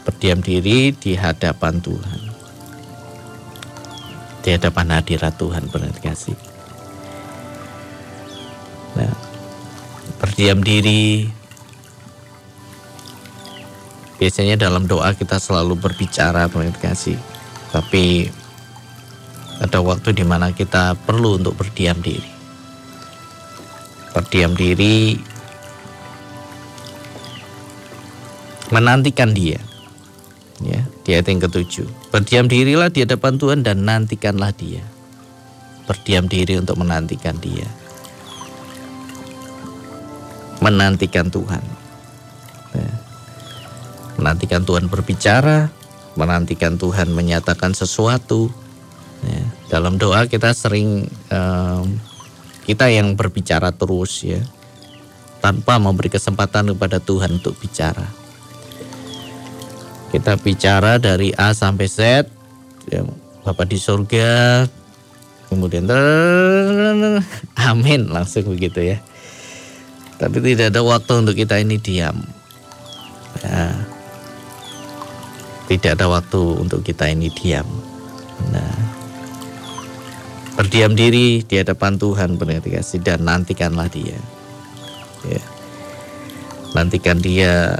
berdiam 0.03 0.44
diri 0.44 0.92
di 0.96 1.15
hadapan 1.15 1.80
Tuhan. 1.80 2.22
Di 4.44 4.50
hadapan 4.56 5.00
hadirat 5.00 5.39
Tuhan 5.39 5.72
berarti 5.72 6.00
kasih. 6.03 6.38
Nah, 9.00 9.12
berdiam 10.20 10.60
diri. 10.60 11.27
Biasanya 14.20 14.60
dalam 14.60 14.88
doa 14.88 15.15
kita 15.15 15.39
selalu 15.39 15.80
berbicara 15.80 16.51
berarti 16.51 16.80
kasih. 16.80 17.20
Tapi 17.72 18.27
ada 19.63 19.80
waktu 19.80 20.12
di 20.12 20.27
mana 20.27 20.51
kita 20.51 21.00
perlu 21.08 21.39
untuk 21.39 21.56
berdiam 21.56 22.00
diri. 22.03 22.33
Berdiam 24.13 24.53
diri 24.53 25.17
menantikan 28.70 29.34
dia 29.34 29.60
Ya, 30.63 30.86
di 31.03 31.10
ayat 31.12 31.27
yang 31.27 31.43
ketujuh. 31.43 31.88
Berdiam 32.13 32.48
dirilah 32.48 32.88
di 32.88 33.03
hadapan 33.03 33.36
Tuhan 33.36 33.60
dan 33.67 33.84
nantikanlah 33.84 34.55
dia. 34.55 34.79
Berdiam 35.84 36.29
diri 36.32 36.55
untuk 36.55 36.79
menantikan 36.79 37.36
dia. 37.43 37.67
Menantikan 40.63 41.27
Tuhan. 41.27 41.63
Ya. 42.77 42.91
Menantikan 44.15 44.63
Tuhan 44.63 44.88
berbicara, 44.88 45.67
menantikan 46.15 46.80
Tuhan 46.80 47.12
menyatakan 47.12 47.76
sesuatu. 47.76 48.47
Ya. 49.28 49.43
Dalam 49.67 49.99
doa 49.99 50.30
kita 50.32 50.56
sering 50.56 51.12
kita 52.63 52.88
yang 52.88 53.15
berbicara 53.19 53.76
terus 53.76 54.23
ya, 54.23 54.39
tanpa 55.43 55.76
memberi 55.80 56.08
kesempatan 56.08 56.71
kepada 56.71 57.04
Tuhan 57.04 57.43
untuk 57.43 57.60
bicara. 57.60 58.08
Kita 60.13 60.38
bicara 60.39 61.02
dari 61.02 61.34
A 61.36 61.52
sampai 61.52 61.88
Z, 61.89 62.30
ya, 62.88 63.02
Bapak 63.43 63.67
di 63.67 63.76
surga, 63.76 64.63
kemudian 65.52 65.89
amin 67.60 68.02
langsung 68.08 68.47
begitu 68.47 68.80
ya. 68.80 68.97
Tapi 70.21 70.39
tidak 70.39 70.71
ada 70.71 70.82
waktu 70.86 71.13
untuk 71.19 71.36
kita 71.36 71.60
ini 71.60 71.76
diam. 71.76 72.23
Ya. 73.43 73.76
Tidak 75.67 75.99
ada 75.99 76.08
waktu 76.08 76.39
untuk 76.62 76.86
kita 76.86 77.10
ini 77.12 77.28
diam. 77.34 77.65
Nah, 78.54 78.92
berdiam 80.54 80.94
diri 80.94 81.42
di 81.42 81.56
hadapan 81.58 81.98
Tuhan 81.98 82.38
benar 82.38 82.62
kasih 82.62 83.02
dan 83.02 83.26
nantikanlah 83.26 83.89
dia. 83.89 84.18
Ya. 85.26 85.42
Nantikan 86.74 87.22
dia 87.22 87.78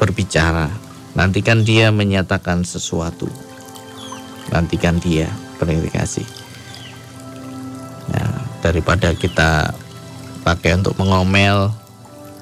berbicara. 0.00 0.72
Nantikan 1.12 1.64
dia 1.66 1.90
menyatakan 1.90 2.64
sesuatu. 2.64 3.28
Nantikan 4.48 4.96
dia 5.00 5.28
berifikasi. 5.60 6.24
Nah, 8.08 8.32
daripada 8.64 9.12
kita 9.12 9.76
pakai 10.46 10.80
untuk 10.80 10.96
mengomel, 10.96 11.68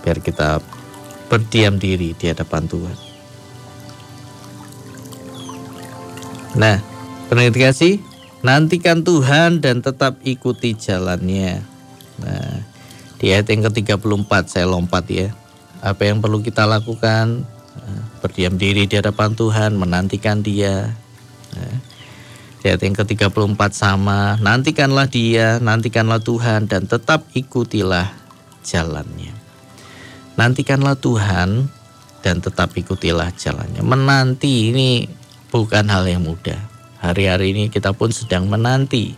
biar 0.07 0.23
kita 0.23 0.63
berdiam 1.27 1.75
diri 1.83 2.15
di 2.15 2.31
hadapan 2.31 2.71
Tuhan. 2.71 2.97
Nah, 6.55 6.79
berifikasi, 7.27 7.99
nantikan 8.47 9.03
Tuhan 9.03 9.59
dan 9.59 9.83
tetap 9.83 10.23
ikuti 10.23 10.79
jalannya. 10.79 11.67
Nah, 12.23 12.63
di 13.19 13.35
ayat 13.35 13.51
yang 13.51 13.67
ke-34 13.67 14.31
saya 14.47 14.71
lompat 14.71 15.05
ya. 15.11 15.35
Apa 15.83 16.07
yang 16.07 16.23
perlu 16.23 16.47
kita 16.47 16.63
lakukan? 16.63 17.43
Eh, 17.75 18.03
berdiam 18.23 18.55
diri 18.55 18.87
di 18.87 18.95
hadapan 18.95 19.35
Tuhan 19.35 19.75
menantikan 19.75 20.47
dia. 20.47 20.95
Eh, 21.59 21.77
ayat 22.71 22.83
yang 22.87 22.95
ke-34 22.99 23.63
sama 23.75 24.35
nantikanlah 24.43 25.07
dia 25.07 25.63
nantikanlah 25.63 26.19
Tuhan 26.19 26.67
dan 26.67 26.87
tetap 26.87 27.27
ikutilah 27.35 28.11
jalannya. 28.67 29.35
Nantikanlah 30.35 30.99
Tuhan 30.99 31.71
dan 32.27 32.37
tetap 32.43 32.75
ikutilah 32.75 33.31
jalannya. 33.39 33.87
Menanti 33.87 34.75
ini 34.75 35.07
bukan 35.55 35.87
hal 35.87 36.11
yang 36.11 36.27
mudah 36.27 36.76
hari-hari 37.03 37.53
ini 37.57 37.69
kita 37.69 37.93
pun 37.93 38.13
sedang 38.13 38.49
menanti 38.49 39.17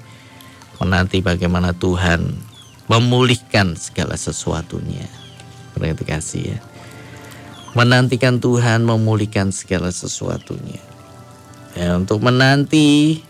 menanti 0.79 1.23
bagaimana 1.23 1.75
Tuhan 1.75 2.39
memulihkan 2.87 3.75
segala 3.75 4.15
sesuatunya 4.15 5.29
Berarti 5.79 6.03
kasih 6.03 6.43
ya. 6.57 6.59
Menantikan 7.79 8.43
Tuhan 8.43 8.83
memulihkan 8.83 9.55
segala 9.55 9.95
sesuatunya. 9.95 10.83
Ya, 11.79 11.95
untuk 11.95 12.19
menanti 12.19 13.23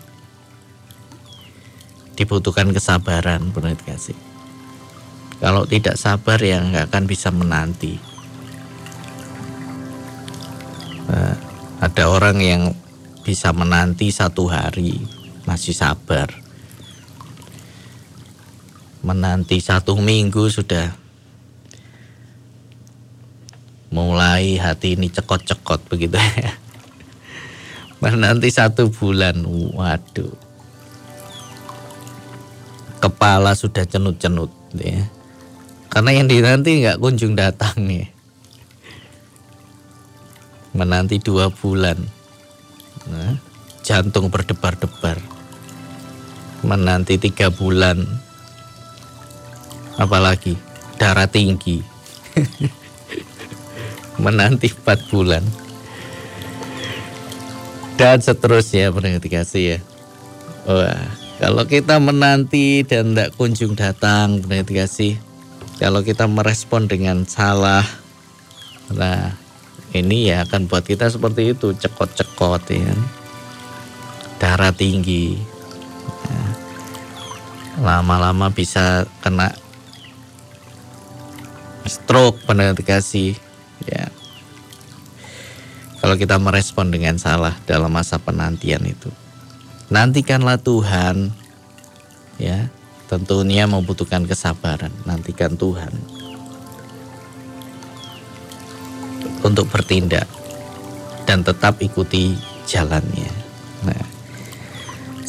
dibutuhkan 2.17 2.73
kesabaran 2.73 3.53
berarti 3.53 3.83
kasih. 3.85 4.17
Kalau 5.39 5.63
tidak 5.69 5.95
sabar 5.95 6.41
ya 6.41 6.59
nggak 6.59 6.89
akan 6.89 7.03
bisa 7.05 7.29
menanti. 7.29 8.01
Nah, 11.07 11.37
ada 11.79 12.03
orang 12.09 12.37
yang 12.41 12.63
bisa 13.23 13.51
menanti 13.51 14.09
satu 14.09 14.47
hari 14.47 14.99
masih 15.43 15.73
sabar. 15.73 16.29
Menanti 18.99 19.63
satu 19.63 19.95
minggu 19.95 20.51
sudah 20.51 20.91
mulai 23.89 24.59
hati 24.61 24.93
ini 24.93 25.09
cekot-cekot 25.09 25.89
begitu 25.89 26.19
ya. 26.43 26.53
Nanti 27.99 28.47
satu 28.47 28.87
bulan, 28.87 29.43
waduh. 29.75 30.31
Kepala 32.99 33.55
sudah 33.55 33.83
cenut-cenut 33.87 34.51
ya. 34.75 35.03
Karena 35.89 36.11
yang 36.15 36.27
dinanti 36.29 36.85
nggak 36.85 36.99
kunjung 37.01 37.33
datang 37.33 37.75
nih. 37.81 38.07
Menanti 40.75 41.17
dua 41.17 41.49
bulan. 41.49 42.18
Jantung 43.89 44.29
berdebar-debar. 44.29 45.17
Menanti 46.61 47.17
tiga 47.17 47.49
bulan. 47.49 48.05
Apalagi 49.97 50.53
darah 51.01 51.25
tinggi. 51.25 51.81
menanti 54.19 54.67
4 54.67 55.11
bulan 55.11 55.43
dan 57.95 58.19
seterusnya 58.19 58.91
pendengar 58.91 59.23
dikasih 59.23 59.63
ya 59.63 59.79
wah 60.67 61.07
kalau 61.39 61.63
kita 61.63 62.03
menanti 62.03 62.83
dan 62.83 63.15
tidak 63.15 63.31
kunjung 63.39 63.79
datang 63.79 64.43
pendengar 64.43 64.67
dikasih 64.67 65.15
Kalau 65.79 66.03
kita 66.03 66.27
merespon 66.27 66.91
dengan 66.91 67.23
salah, 67.23 67.87
nah 68.91 69.31
ini 69.95 70.27
ya 70.27 70.43
akan 70.43 70.67
buat 70.67 70.83
kita 70.83 71.07
seperti 71.07 71.55
itu, 71.55 71.71
cekot-cekot 71.71 72.67
ya. 72.67 72.91
Darah 74.39 74.71
tinggi. 74.71 75.35
Lama-lama 77.79 78.51
bisa 78.51 79.07
kena 79.23 79.55
stroke 81.87 82.43
pada 82.43 82.75
kasih 82.75 83.35
ya. 83.87 84.11
Kalau 85.99 86.15
kita 86.15 86.39
merespon 86.39 86.91
dengan 86.91 87.19
salah 87.19 87.55
dalam 87.67 87.91
masa 87.91 88.19
penantian 88.19 88.83
itu. 88.87 89.11
Nantikanlah 89.91 90.61
Tuhan 90.61 91.35
ya 92.39 92.71
tentunya 93.11 93.67
membutuhkan 93.67 94.23
kesabaran. 94.23 94.93
Nantikan 95.03 95.59
Tuhan 95.59 95.91
untuk 99.43 99.65
bertindak 99.71 100.27
dan 101.25 101.45
tetap 101.45 101.79
ikuti 101.81 102.35
jalannya. 102.69 103.31
Nah, 103.85 104.03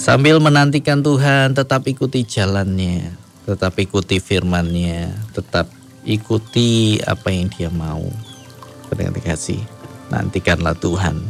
sambil 0.01 0.41
menantikan 0.41 1.05
Tuhan, 1.05 1.53
tetap 1.53 1.85
ikuti 1.85 2.25
jalannya, 2.25 3.13
tetap 3.45 3.77
ikuti 3.77 4.17
firman-Nya, 4.17 5.13
tetap 5.37 5.69
ikuti 6.09 6.97
apa 7.05 7.29
yang 7.29 7.53
Dia 7.53 7.69
mau. 7.69 8.09
Dengan 8.91 9.15
kasih, 9.21 9.61
nantikanlah 10.09 10.75
Tuhan. 10.81 11.21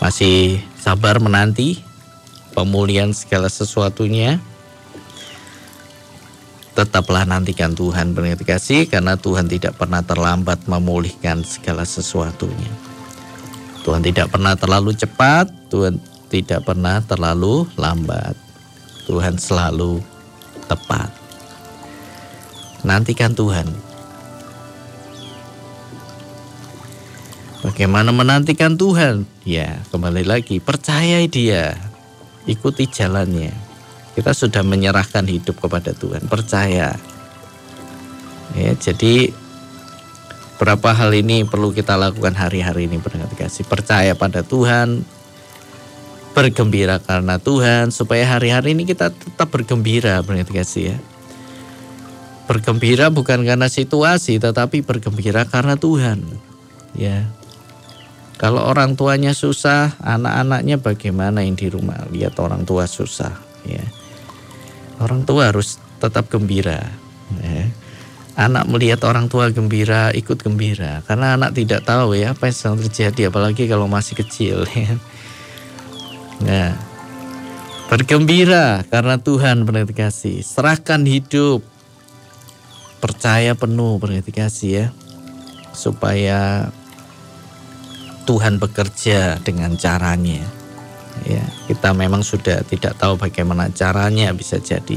Masih 0.00 0.58
sabar 0.80 1.22
menanti? 1.22 1.92
pemulihan 2.52 3.10
segala 3.16 3.48
sesuatunya. 3.48 4.38
Tetaplah 6.72 7.28
nantikan 7.28 7.76
Tuhan 7.76 8.16
berarti 8.16 8.44
kasih 8.48 8.88
karena 8.88 9.16
Tuhan 9.20 9.44
tidak 9.44 9.76
pernah 9.76 10.00
terlambat 10.00 10.64
memulihkan 10.64 11.44
segala 11.44 11.84
sesuatunya. 11.84 12.72
Tuhan 13.84 14.00
tidak 14.00 14.32
pernah 14.32 14.56
terlalu 14.56 14.96
cepat, 14.96 15.52
Tuhan 15.68 16.00
tidak 16.32 16.64
pernah 16.64 17.04
terlalu 17.04 17.68
lambat. 17.76 18.32
Tuhan 19.04 19.36
selalu 19.36 20.00
tepat. 20.64 21.12
Nantikan 22.80 23.36
Tuhan. 23.36 23.68
Bagaimana 27.60 28.10
menantikan 28.10 28.74
Tuhan? 28.74 29.28
Ya, 29.44 29.84
kembali 29.92 30.24
lagi, 30.26 30.58
percayai 30.58 31.28
Dia 31.28 31.92
ikuti 32.46 32.90
jalannya. 32.90 33.52
Kita 34.12 34.34
sudah 34.34 34.60
menyerahkan 34.66 35.24
hidup 35.24 35.62
kepada 35.62 35.94
Tuhan, 35.94 36.26
percaya. 36.28 36.92
Ya, 38.52 38.70
jadi 38.76 39.32
berapa 40.60 40.92
hal 40.92 41.16
ini 41.16 41.48
perlu 41.48 41.72
kita 41.72 41.96
lakukan 41.96 42.36
hari-hari 42.36 42.90
ini 42.90 43.00
pendengar 43.00 43.32
kasih. 43.32 43.64
Percaya 43.64 44.12
pada 44.12 44.44
Tuhan, 44.44 45.06
bergembira 46.32 46.98
karena 46.98 47.36
Tuhan 47.36 47.92
supaya 47.92 48.24
hari-hari 48.24 48.72
ini 48.72 48.88
kita 48.88 49.12
tetap 49.12 49.52
bergembira 49.52 50.20
pendengar 50.24 50.50
kasih 50.64 50.96
ya. 50.96 50.98
Bergembira 52.48 53.08
bukan 53.08 53.44
karena 53.46 53.68
situasi 53.68 54.40
tetapi 54.40 54.82
bergembira 54.84 55.44
karena 55.46 55.76
Tuhan. 55.76 56.24
Ya, 56.92 57.24
kalau 58.42 58.58
orang 58.58 58.98
tuanya 58.98 59.38
susah, 59.38 59.94
anak-anaknya 60.02 60.82
bagaimana 60.82 61.46
yang 61.46 61.54
di 61.54 61.70
rumah? 61.70 62.10
Lihat 62.10 62.34
orang 62.42 62.66
tua 62.66 62.90
susah, 62.90 63.38
ya. 63.62 63.86
Orang 64.98 65.22
tua 65.22 65.54
harus 65.54 65.78
tetap 66.02 66.26
gembira. 66.26 66.82
Ya. 67.38 67.70
Anak 68.34 68.66
melihat 68.66 69.06
orang 69.06 69.30
tua 69.30 69.54
gembira, 69.54 70.10
ikut 70.10 70.42
gembira. 70.42 71.06
Karena 71.06 71.38
anak 71.38 71.54
tidak 71.54 71.86
tahu 71.86 72.18
ya 72.18 72.34
apa 72.34 72.50
yang 72.50 72.56
sedang 72.58 72.78
terjadi, 72.82 73.30
apalagi 73.30 73.70
kalau 73.70 73.86
masih 73.86 74.18
kecil. 74.18 74.66
Ya. 74.74 74.98
Nah, 76.40 76.72
bergembira 77.92 78.80
karena 78.88 79.20
Tuhan 79.20 79.68
berarti. 79.68 80.40
Serahkan 80.40 81.04
hidup, 81.04 81.60
percaya 83.04 83.52
penuh 83.52 84.00
berarti 84.00 84.32
ya, 84.64 84.88
supaya 85.76 86.72
Tuhan 88.24 88.56
bekerja 88.62 89.42
dengan 89.44 89.76
caranya. 89.76 90.46
Ya, 91.28 91.44
kita 91.68 91.92
memang 91.92 92.24
sudah 92.24 92.64
tidak 92.64 92.96
tahu 92.96 93.20
bagaimana 93.20 93.68
caranya 93.68 94.32
bisa 94.32 94.56
jadi. 94.56 94.96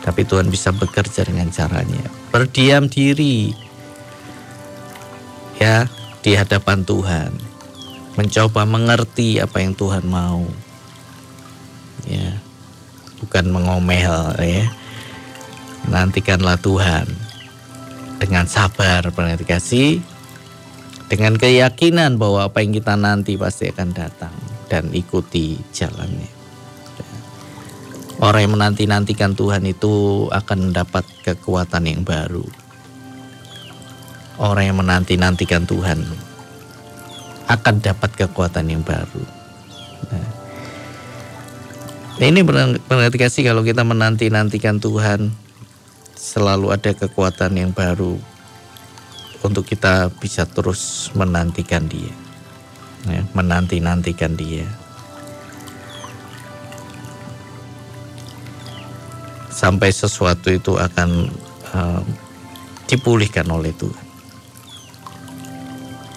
Tapi 0.00 0.22
Tuhan 0.22 0.48
bisa 0.48 0.70
bekerja 0.70 1.26
dengan 1.26 1.50
caranya. 1.50 2.06
Berdiam 2.30 2.86
diri. 2.86 3.50
Ya, 5.58 5.90
di 6.22 6.32
hadapan 6.38 6.86
Tuhan. 6.86 7.55
Mencoba 8.16 8.64
mengerti 8.64 9.36
apa 9.38 9.60
yang 9.60 9.76
Tuhan 9.76 10.08
mau. 10.08 10.44
Ya. 12.08 12.40
Bukan 13.20 13.52
mengomel 13.52 14.36
ya. 14.40 14.64
Nantikanlah 15.86 16.56
Tuhan 16.58 17.06
dengan 18.16 18.48
sabar 18.48 19.04
pernah 19.12 19.36
dikasih 19.36 20.00
dengan 21.06 21.38
keyakinan 21.38 22.18
bahwa 22.18 22.48
apa 22.48 22.64
yang 22.64 22.74
kita 22.74 22.98
nanti 22.98 23.38
pasti 23.38 23.70
akan 23.70 23.94
datang 23.94 24.34
dan 24.66 24.90
ikuti 24.90 25.60
jalannya. 25.70 26.32
Orang 28.16 28.48
yang 28.48 28.54
menanti-nantikan 28.56 29.36
Tuhan 29.36 29.68
itu 29.68 30.26
akan 30.32 30.72
mendapat 30.72 31.04
kekuatan 31.20 31.84
yang 31.84 32.00
baru. 32.00 32.42
Orang 34.40 34.64
yang 34.64 34.80
menanti-nantikan 34.80 35.68
Tuhan 35.68 36.25
akan 37.46 37.78
dapat 37.78 38.10
kekuatan 38.14 38.66
yang 38.66 38.82
baru. 38.82 39.22
Nah, 40.10 40.28
ini 42.26 42.40
berarti 42.42 43.18
kasih 43.20 43.46
kalau 43.46 43.60
kita 43.60 43.84
menanti-nantikan 43.84 44.80
Tuhan 44.80 45.30
selalu 46.16 46.72
ada 46.72 46.90
kekuatan 46.96 47.54
yang 47.54 47.70
baru 47.76 48.16
untuk 49.44 49.68
kita 49.68 50.10
bisa 50.18 50.48
terus 50.48 51.12
menantikan 51.14 51.86
dia. 51.86 52.10
Ya, 53.06 53.22
menanti-nantikan 53.36 54.34
dia. 54.34 54.66
Sampai 59.52 59.94
sesuatu 59.94 60.50
itu 60.50 60.74
akan 60.74 61.30
uh, 61.70 62.02
dipulihkan 62.90 63.46
oleh 63.46 63.70
Tuhan. 63.76 64.05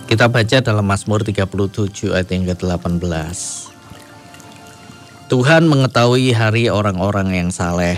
Kita 0.09 0.25
baca 0.25 0.57
dalam 0.57 0.89
Mazmur 0.89 1.21
37 1.21 2.17
ayat 2.17 2.33
yang 2.33 2.49
ke-18. 2.49 3.37
Tuhan 5.29 5.69
mengetahui 5.69 6.33
hari 6.33 6.65
orang-orang 6.73 7.37
yang 7.37 7.53
saleh 7.53 7.93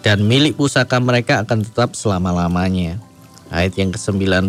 dan 0.00 0.24
milik 0.24 0.56
pusaka 0.56 0.96
mereka 0.96 1.44
akan 1.44 1.60
tetap 1.60 1.92
selama-lamanya. 1.92 2.96
Ayat 3.52 3.76
yang 3.76 3.92
ke-19, 3.92 4.48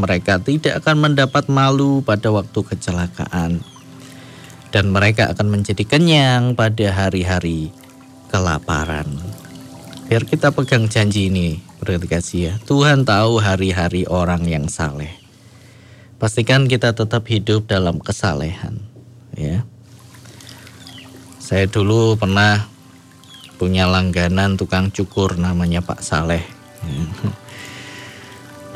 mereka 0.00 0.40
tidak 0.40 0.80
akan 0.80 1.12
mendapat 1.12 1.44
malu 1.52 2.00
pada 2.00 2.32
waktu 2.32 2.56
kecelakaan. 2.64 3.60
Dan 4.72 4.96
mereka 4.96 5.28
akan 5.36 5.60
menjadi 5.60 5.84
kenyang 5.84 6.56
pada 6.56 6.88
hari-hari 6.88 7.68
kelaparan. 8.32 9.12
Biar 10.08 10.24
kita 10.24 10.56
pegang 10.56 10.88
janji 10.88 11.28
ini, 11.28 11.60
berarti 11.84 12.08
kasih 12.08 12.40
ya. 12.40 12.54
Tuhan 12.64 13.04
tahu 13.04 13.44
hari-hari 13.44 14.08
orang 14.08 14.48
yang 14.48 14.72
saleh. 14.72 15.19
Pastikan 16.20 16.68
kita 16.68 16.92
tetap 16.92 17.24
hidup 17.32 17.64
dalam 17.64 17.96
kesalehan. 17.96 18.76
Ya. 19.32 19.64
Saya 21.40 21.64
dulu 21.64 22.20
pernah 22.20 22.68
punya 23.56 23.88
langganan 23.88 24.60
tukang 24.60 24.92
cukur 24.92 25.40
namanya 25.40 25.80
Pak 25.80 26.04
Saleh. 26.04 26.44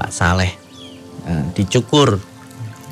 Pak 0.00 0.10
Saleh 0.10 0.52
nah, 1.24 1.46
dicukur 1.56 2.20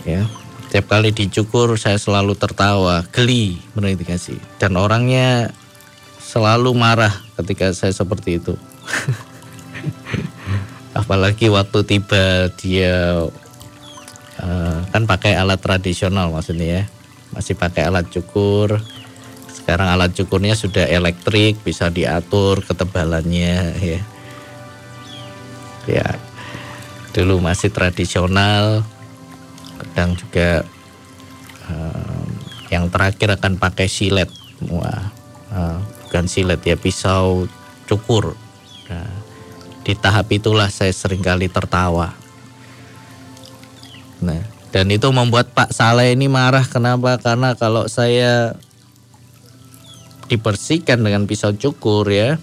ya 0.08 0.24
Setiap 0.68 0.88
kali 0.88 1.12
dicukur 1.12 1.76
saya 1.76 2.00
selalu 2.00 2.32
tertawa, 2.32 3.04
geli 3.12 3.60
benar 3.76 3.92
dikasih. 3.92 4.40
Dan 4.56 4.80
orangnya 4.80 5.52
selalu 6.16 6.72
marah 6.72 7.12
ketika 7.36 7.76
saya 7.76 7.92
seperti 7.92 8.40
itu. 8.40 8.56
Apalagi 11.00 11.52
waktu 11.52 11.84
tiba 11.84 12.48
dia 12.56 13.20
uh, 14.42 14.84
kan 14.90 15.06
pakai 15.06 15.38
alat 15.38 15.62
tradisional 15.62 16.28
maksudnya 16.34 16.82
ya. 16.82 16.84
Masih 17.32 17.56
pakai 17.56 17.88
alat 17.88 18.10
cukur. 18.12 18.82
Sekarang 19.48 19.88
alat 19.88 20.12
cukurnya 20.12 20.58
sudah 20.58 20.84
elektrik, 20.84 21.62
bisa 21.64 21.88
diatur 21.88 22.60
ketebalannya 22.66 23.78
ya. 23.80 24.00
Ya, 25.82 26.06
dulu 27.12 27.42
masih 27.42 27.74
tradisional 27.74 28.86
kadang 29.82 30.14
juga 30.14 30.62
um, 31.68 32.26
yang 32.70 32.86
terakhir 32.88 33.34
akan 33.36 33.58
pakai 33.58 33.90
silet 33.90 34.30
wah 34.70 35.10
uh, 35.52 35.78
bukan 36.06 36.24
silet 36.30 36.62
ya 36.64 36.78
pisau 36.78 37.50
cukur 37.84 38.38
nah, 38.88 39.12
Di 39.82 39.98
tahap 39.98 40.30
itulah 40.30 40.70
saya 40.70 40.94
sering 40.94 41.26
kali 41.26 41.50
tertawa. 41.50 42.14
Nah, 44.22 44.40
dan 44.70 44.88
itu 44.88 45.10
membuat 45.10 45.50
Pak 45.52 45.74
Saleh 45.74 46.14
ini 46.14 46.30
marah. 46.30 46.64
Kenapa? 46.64 47.18
Karena 47.18 47.58
kalau 47.58 47.90
saya 47.90 48.56
dibersihkan 50.30 51.02
dengan 51.02 51.28
pisau 51.28 51.52
cukur 51.52 52.08
ya, 52.08 52.40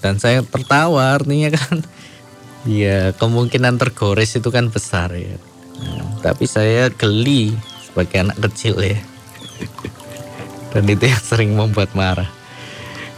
dan 0.00 0.16
saya 0.16 0.40
tertawa 0.46 1.18
artinya 1.18 1.52
kan, 1.52 1.84
ya 2.64 3.12
kemungkinan 3.18 3.76
tergores 3.76 4.38
itu 4.38 4.48
kan 4.48 4.70
besar 4.70 5.12
ya. 5.12 5.36
Nah, 5.82 6.22
tapi 6.22 6.46
saya 6.46 6.88
geli 6.94 7.52
sebagai 7.84 8.22
anak 8.22 8.38
kecil 8.48 8.78
ya. 8.80 8.98
Dan 10.72 10.84
itu 10.84 11.08
yang 11.08 11.24
sering 11.24 11.56
membuat 11.56 11.96
marah. 11.96 12.28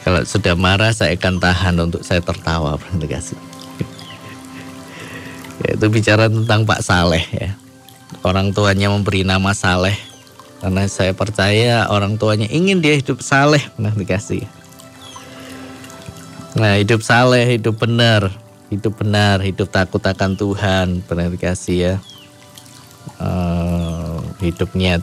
Kalau 0.06 0.22
sudah 0.24 0.56
marah 0.56 0.94
saya 0.96 1.12
akan 1.18 1.42
tahan 1.42 1.76
untuk 1.82 2.00
saya 2.06 2.24
tertawa 2.24 2.78
kasih. 2.78 3.49
Itu 5.64 5.86
bicara 5.92 6.28
tentang 6.32 6.64
Pak 6.64 6.80
Saleh 6.80 7.24
ya. 7.32 7.50
Orang 8.24 8.52
tuanya 8.52 8.90
memberi 8.92 9.24
nama 9.24 9.52
Saleh 9.52 10.10
karena 10.60 10.84
saya 10.92 11.16
percaya 11.16 11.88
orang 11.88 12.20
tuanya 12.20 12.44
ingin 12.52 12.84
dia 12.84 12.92
hidup 13.00 13.24
saleh 13.24 13.64
pernah 13.72 13.96
dikasih. 13.96 14.44
Nah 16.60 16.76
hidup 16.76 17.00
saleh, 17.00 17.56
hidup 17.56 17.80
benar, 17.80 18.28
hidup 18.68 19.00
benar, 19.00 19.40
hidup 19.40 19.72
takut 19.72 20.04
akan 20.04 20.36
Tuhan 20.36 21.00
pernah 21.08 21.32
dikasih 21.32 21.76
ya. 21.80 21.94
Uh, 23.16 24.20
hidupnya 24.44 25.00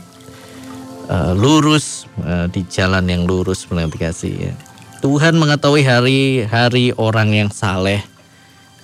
uh, 1.10 1.34
lurus 1.34 2.06
uh, 2.22 2.46
di 2.46 2.62
jalan 2.70 3.10
yang 3.10 3.26
lurus 3.26 3.66
pernah 3.66 3.90
dikasih 3.90 4.34
ya. 4.38 4.54
Tuhan 5.02 5.42
mengetahui 5.42 5.82
hari-hari 5.82 6.94
orang 7.02 7.34
yang 7.34 7.50
saleh 7.50 8.06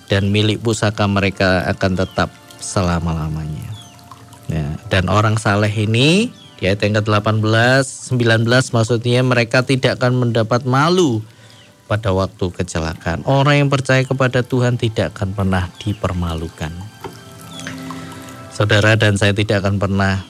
dan 0.08 0.28
milik 0.28 0.60
pusaka 0.60 1.08
mereka 1.08 1.64
akan 1.70 1.96
tetap 1.96 2.28
selama-lamanya. 2.60 3.68
Ya, 4.48 4.76
dan 4.92 5.08
orang 5.08 5.40
saleh 5.40 5.72
ini 5.72 6.28
di 6.60 6.68
ayat 6.68 6.84
yang 6.84 7.00
ke-18, 7.00 8.12
19 8.12 8.44
maksudnya 8.46 9.20
mereka 9.24 9.64
tidak 9.64 10.00
akan 10.00 10.28
mendapat 10.28 10.68
malu 10.68 11.24
pada 11.88 12.12
waktu 12.12 12.52
kecelakaan. 12.52 13.24
Orang 13.24 13.66
yang 13.66 13.70
percaya 13.72 14.04
kepada 14.04 14.44
Tuhan 14.44 14.76
tidak 14.76 15.16
akan 15.16 15.32
pernah 15.32 15.68
dipermalukan. 15.80 16.72
Saudara 18.54 18.94
dan 18.94 19.18
saya 19.18 19.34
tidak 19.34 19.64
akan 19.66 19.82
pernah 19.82 20.22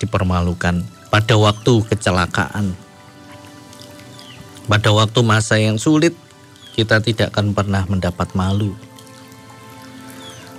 dipermalukan 0.00 0.80
pada 1.12 1.34
waktu 1.36 1.74
kecelakaan 1.86 2.74
pada 4.64 4.90
waktu 4.96 5.20
masa 5.20 5.60
yang 5.60 5.76
sulit, 5.76 6.16
kita 6.74 6.98
tidak 6.98 7.30
akan 7.32 7.54
pernah 7.54 7.86
mendapat 7.86 8.34
malu. 8.34 8.74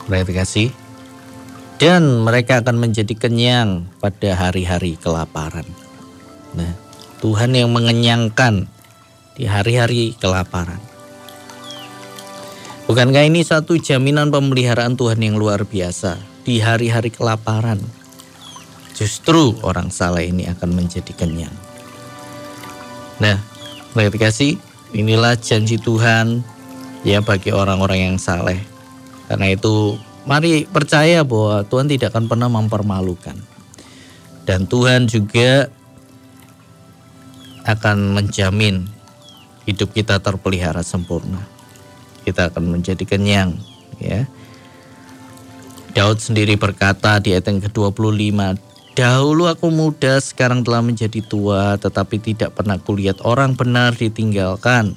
Mereka 0.07 0.31
kasih. 0.31 0.71
Dan 1.75 2.23
mereka 2.23 2.63
akan 2.63 2.79
menjadi 2.79 3.11
kenyang 3.19 3.83
pada 3.99 4.31
hari-hari 4.31 4.95
kelaparan. 4.95 5.67
Nah, 6.55 6.71
Tuhan 7.19 7.51
yang 7.51 7.75
mengenyangkan 7.75 8.71
di 9.35 9.43
hari-hari 9.43 10.15
kelaparan. 10.15 10.79
Bukankah 12.87 13.27
ini 13.27 13.43
satu 13.43 13.75
jaminan 13.75 14.31
pemeliharaan 14.31 14.95
Tuhan 14.95 15.19
yang 15.19 15.35
luar 15.35 15.67
biasa 15.67 16.15
di 16.47 16.63
hari-hari 16.63 17.11
kelaparan? 17.11 17.83
Justru 18.95 19.59
orang 19.59 19.91
salah 19.91 20.23
ini 20.23 20.47
akan 20.47 20.71
menjadi 20.71 21.11
kenyang. 21.11 21.51
Nah, 23.19 23.35
Baik 23.95 24.19
kasih, 24.19 24.59
inilah 24.93 25.39
janji 25.39 25.79
Tuhan 25.79 26.45
ya 27.07 27.23
bagi 27.23 27.49
orang-orang 27.55 28.13
yang 28.13 28.17
saleh. 28.19 28.59
Karena 29.25 29.53
itu 29.53 29.97
mari 30.27 30.69
percaya 30.69 31.25
bahwa 31.25 31.65
Tuhan 31.65 31.89
tidak 31.89 32.13
akan 32.13 32.25
pernah 32.29 32.49
mempermalukan. 32.49 33.37
Dan 34.45 34.69
Tuhan 34.69 35.09
juga 35.09 35.73
akan 37.65 38.13
menjamin 38.13 38.85
hidup 39.65 39.89
kita 39.93 40.21
terpelihara 40.21 40.85
sempurna. 40.85 41.41
Kita 42.21 42.53
akan 42.53 42.77
menjadi 42.77 43.01
kenyang 43.05 43.57
ya. 43.97 44.29
Daud 45.95 46.19
sendiri 46.19 46.59
berkata 46.59 47.23
di 47.23 47.31
ayat 47.31 47.47
yang 47.47 47.63
ke-25, 47.63 48.59
Dahulu 48.95 49.51
aku 49.51 49.67
muda, 49.75 50.15
sekarang 50.23 50.63
telah 50.63 50.79
menjadi 50.79 51.19
tua, 51.19 51.75
tetapi 51.75 52.15
tidak 52.23 52.55
pernah 52.55 52.79
kulihat 52.79 53.19
orang 53.27 53.51
benar 53.51 53.91
ditinggalkan 53.91 54.95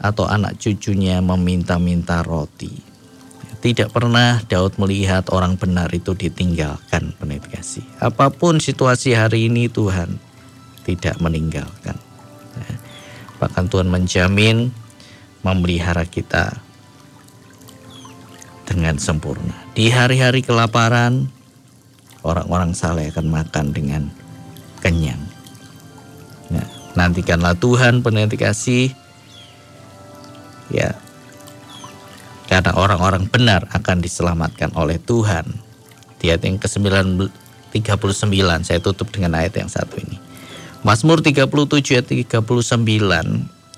atau 0.00 0.24
anak 0.24 0.56
cucunya 0.56 1.20
meminta-minta 1.20 2.24
roti. 2.24 2.72
Tidak 3.58 3.92
pernah 3.92 4.40
Daud 4.48 4.80
melihat 4.80 5.28
orang 5.28 5.60
benar 5.60 5.92
itu 5.92 6.16
ditinggalkan, 6.16 7.12
penit. 7.20 7.44
Apa 8.00 8.32
pun 8.32 8.64
situasi 8.64 9.12
hari 9.12 9.52
ini 9.52 9.68
Tuhan 9.68 10.16
tidak 10.88 11.20
meninggalkan. 11.20 12.00
Bahkan 13.42 13.64
Tuhan 13.68 13.92
menjamin 13.92 14.72
memelihara 15.44 16.08
kita 16.08 16.64
dengan 18.64 18.96
sempurna. 18.96 19.52
Di 19.76 19.92
hari-hari 19.92 20.40
kelaparan, 20.40 21.28
orang-orang 22.22 22.74
saleh 22.74 23.10
akan 23.12 23.26
makan 23.30 23.70
dengan 23.70 24.02
kenyang. 24.82 25.20
Nah, 26.48 26.66
nantikanlah 26.96 27.54
Tuhan 27.58 28.00
penanti 28.02 28.38
kasih. 28.38 28.90
Ya. 30.72 30.96
Karena 32.48 32.72
orang-orang 32.76 33.28
benar 33.28 33.68
akan 33.76 34.00
diselamatkan 34.00 34.72
oleh 34.72 34.96
Tuhan. 34.96 35.44
Di 36.18 36.32
ayat 36.32 36.42
yang 36.48 36.58
ke-39 36.58 38.32
saya 38.64 38.80
tutup 38.80 39.12
dengan 39.12 39.36
ayat 39.36 39.54
yang 39.60 39.68
satu 39.68 40.00
ini. 40.00 40.18
Mazmur 40.82 41.20
37 41.20 41.46
ayat 41.94 42.06
39 42.08 42.48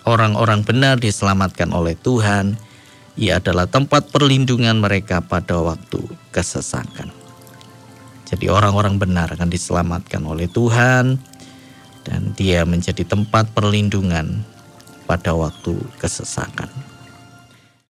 orang-orang 0.07 0.61
benar 0.64 0.96
diselamatkan 1.03 1.74
oleh 1.74 1.98
Tuhan. 1.98 2.57
Ia 3.20 3.42
adalah 3.42 3.68
tempat 3.68 4.09
perlindungan 4.09 4.81
mereka 4.81 5.20
pada 5.20 5.61
waktu 5.61 6.00
kesesakan. 6.33 7.19
Jadi 8.30 8.46
orang-orang 8.46 8.94
benar 8.96 9.34
akan 9.34 9.50
diselamatkan 9.50 10.22
oleh 10.22 10.46
Tuhan 10.46 11.18
dan 12.06 12.20
dia 12.38 12.62
menjadi 12.62 13.02
tempat 13.02 13.50
perlindungan 13.50 14.46
pada 15.10 15.34
waktu 15.34 15.74
kesesakan. 15.98 16.89